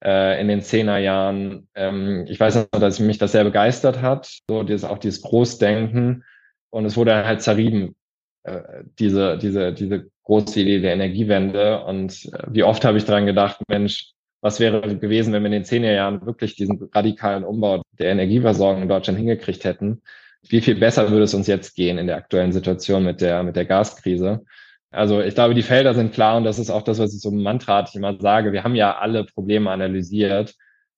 äh, 0.05 0.41
in 0.41 0.49
den 0.49 0.61
Zehnerjahren. 0.63 1.69
Ähm, 1.75 2.27
ich 2.29 2.41
weiß 2.41 2.57
noch, 2.57 2.81
dass 2.81 2.99
mich 2.99 3.19
das 3.19 3.33
sehr 3.33 3.45
begeistert 3.45 4.03
hat, 4.03 4.41
so 4.49 4.65
dieses, 4.65 4.85
auch 4.85 4.99
dieses 4.99 5.23
Großdenken. 5.23 6.25
Und 6.71 6.85
es 6.85 6.97
wurde 6.97 7.25
halt 7.25 7.43
zerrieben, 7.43 7.95
äh, 8.43 8.61
diese, 8.99 9.39
diese, 9.39 9.73
diese 9.73 10.11
große 10.25 10.61
Idee 10.61 10.81
der 10.81 10.95
Energiewende. 10.95 11.85
Und 11.85 12.27
äh, 12.33 12.43
wie 12.49 12.65
oft 12.65 12.85
habe 12.85 12.99
ich 12.99 13.05
daran 13.05 13.27
gedacht, 13.27 13.61
Mensch, 13.69 14.13
was 14.41 14.59
wäre 14.59 14.97
gewesen, 14.97 15.33
wenn 15.33 15.43
wir 15.43 15.49
in 15.49 15.53
den 15.53 15.65
Zehnerjahren 15.65 16.25
wirklich 16.27 16.57
diesen 16.57 16.89
radikalen 16.93 17.45
Umbau 17.45 17.83
der 17.99 18.11
Energieversorgung 18.11 18.83
in 18.83 18.89
Deutschland 18.89 19.19
hingekriegt 19.19 19.65
hätten? 19.65 20.03
Wie 20.49 20.61
viel 20.61 20.77
besser 20.77 21.11
würde 21.11 21.25
es 21.25 21.35
uns 21.35 21.47
jetzt 21.47 21.75
gehen 21.75 21.99
in 21.99 22.07
der 22.07 22.17
aktuellen 22.17 22.53
Situation 22.53 23.05
mit 23.05 23.21
der, 23.21 23.43
mit 23.43 23.57
der 23.57 23.67
Gaskrise? 23.67 24.45
Also 24.91 25.21
ich 25.21 25.35
glaube, 25.35 25.55
die 25.55 25.63
Felder 25.63 25.95
sind 25.95 26.13
klar 26.13 26.37
und 26.37 26.45
das 26.45 26.59
ist 26.59 26.71
auch 26.71 26.83
das, 26.83 26.99
was 26.99 27.15
ich 27.15 27.21
so 27.21 27.31
mantraartig 27.31 27.95
immer 27.95 28.19
sage. 28.19 28.53
Wir 28.53 28.65
haben 28.65 28.75
ja 28.75 28.99
alle 28.99 29.25
Probleme 29.25 29.71
analysiert. 29.71 30.55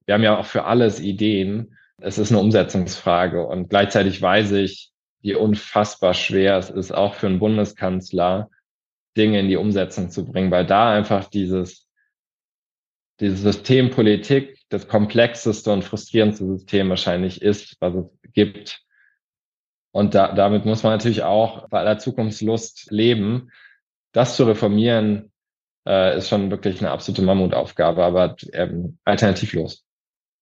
Wir 0.06 0.14
haben 0.14 0.22
ja 0.22 0.38
auch 0.38 0.46
für 0.46 0.64
alles 0.64 1.00
Ideen. 1.00 1.76
Es 1.98 2.18
ist 2.18 2.32
eine 2.32 2.40
Umsetzungsfrage 2.40 3.46
und 3.46 3.68
gleichzeitig 3.68 4.20
weiß 4.20 4.52
ich, 4.52 4.92
wie 5.20 5.34
unfassbar 5.34 6.14
schwer 6.14 6.56
es 6.56 6.70
ist, 6.70 6.92
auch 6.92 7.14
für 7.14 7.26
einen 7.26 7.38
Bundeskanzler, 7.38 8.50
Dinge 9.16 9.40
in 9.40 9.48
die 9.48 9.56
Umsetzung 9.56 10.10
zu 10.10 10.24
bringen, 10.24 10.50
weil 10.50 10.66
da 10.66 10.92
einfach 10.92 11.28
dieses, 11.28 11.86
dieses 13.20 13.42
System 13.42 13.90
Politik 13.90 14.58
das 14.70 14.88
komplexeste 14.88 15.70
und 15.70 15.84
frustrierendste 15.84 16.46
System 16.46 16.88
wahrscheinlich 16.88 17.42
ist, 17.42 17.76
was 17.78 17.94
es 17.94 18.32
gibt. 18.32 18.82
Und 19.92 20.14
da, 20.14 20.34
damit 20.34 20.64
muss 20.64 20.82
man 20.82 20.92
natürlich 20.92 21.22
auch 21.22 21.68
bei 21.68 21.80
aller 21.80 21.98
Zukunftslust 21.98 22.90
leben. 22.90 23.50
Das 24.12 24.36
zu 24.36 24.44
reformieren, 24.44 25.30
äh, 25.86 26.16
ist 26.16 26.28
schon 26.28 26.50
wirklich 26.50 26.80
eine 26.80 26.90
absolute 26.90 27.22
Mammutaufgabe, 27.22 28.04
aber 28.04 28.36
ähm, 28.52 28.98
alternativlos. 29.04 29.84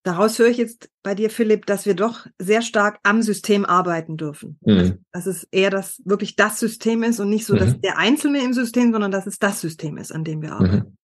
Daraus 0.03 0.39
höre 0.39 0.49
ich 0.49 0.57
jetzt 0.57 0.89
bei 1.03 1.15
dir, 1.15 1.29
Philipp, 1.29 1.67
dass 1.67 1.85
wir 1.85 1.95
doch 1.95 2.27
sehr 2.39 2.63
stark 2.63 3.01
am 3.03 3.21
System 3.21 3.67
arbeiten 3.67 4.17
dürfen. 4.17 4.59
Mhm. 4.65 5.05
Dass, 5.13 5.25
dass, 5.25 5.27
es 5.27 5.49
eher 5.51 5.71
das 5.71 6.01
wirklich 6.05 6.37
das 6.37 6.59
System 6.59 7.03
ist 7.03 7.21
und 7.21 7.29
nicht 7.29 7.45
so, 7.45 7.55
dass 7.55 7.75
mhm. 7.75 7.81
der 7.83 7.99
Einzelne 7.99 8.43
im 8.43 8.55
System, 8.55 8.93
sondern 8.93 9.11
dass 9.11 9.27
es 9.27 9.39
das 9.39 9.61
System 9.61 9.99
ist, 9.99 10.13
an 10.13 10.25
dem 10.25 10.41
wir 10.41 10.53
arbeiten. 10.53 10.77
Mhm. 10.77 10.97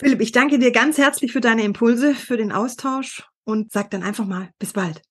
Philipp, 0.00 0.20
ich 0.20 0.32
danke 0.32 0.58
dir 0.58 0.72
ganz 0.72 0.98
herzlich 0.98 1.32
für 1.32 1.40
deine 1.40 1.62
Impulse, 1.62 2.14
für 2.14 2.36
den 2.36 2.52
Austausch 2.52 3.28
und 3.44 3.70
sag 3.70 3.90
dann 3.90 4.02
einfach 4.02 4.24
mal 4.24 4.50
bis 4.58 4.72
bald. 4.72 5.02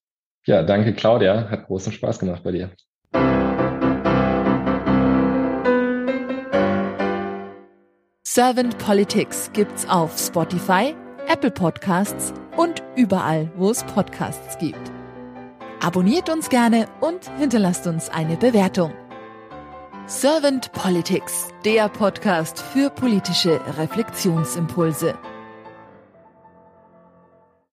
Ja, 0.48 0.62
danke 0.62 0.94
Claudia, 0.94 1.50
hat 1.50 1.66
großen 1.66 1.92
Spaß 1.92 2.20
gemacht 2.20 2.42
bei 2.42 2.52
dir. 2.52 2.70
Servant 8.26 8.78
Politics 8.78 9.50
gibt's 9.52 9.86
auf 9.86 10.18
Spotify, 10.18 10.96
Apple 11.26 11.50
Podcasts 11.50 12.32
und 12.56 12.82
überall, 12.96 13.52
wo 13.56 13.68
es 13.68 13.84
Podcasts 13.84 14.56
gibt. 14.56 14.80
Abonniert 15.82 16.30
uns 16.30 16.48
gerne 16.48 16.86
und 17.02 17.30
hinterlasst 17.38 17.86
uns 17.86 18.08
eine 18.08 18.38
Bewertung. 18.38 18.94
Servant 20.06 20.72
Politics, 20.72 21.48
der 21.66 21.90
Podcast 21.90 22.58
für 22.58 22.88
politische 22.88 23.60
Reflexionsimpulse. 23.76 25.14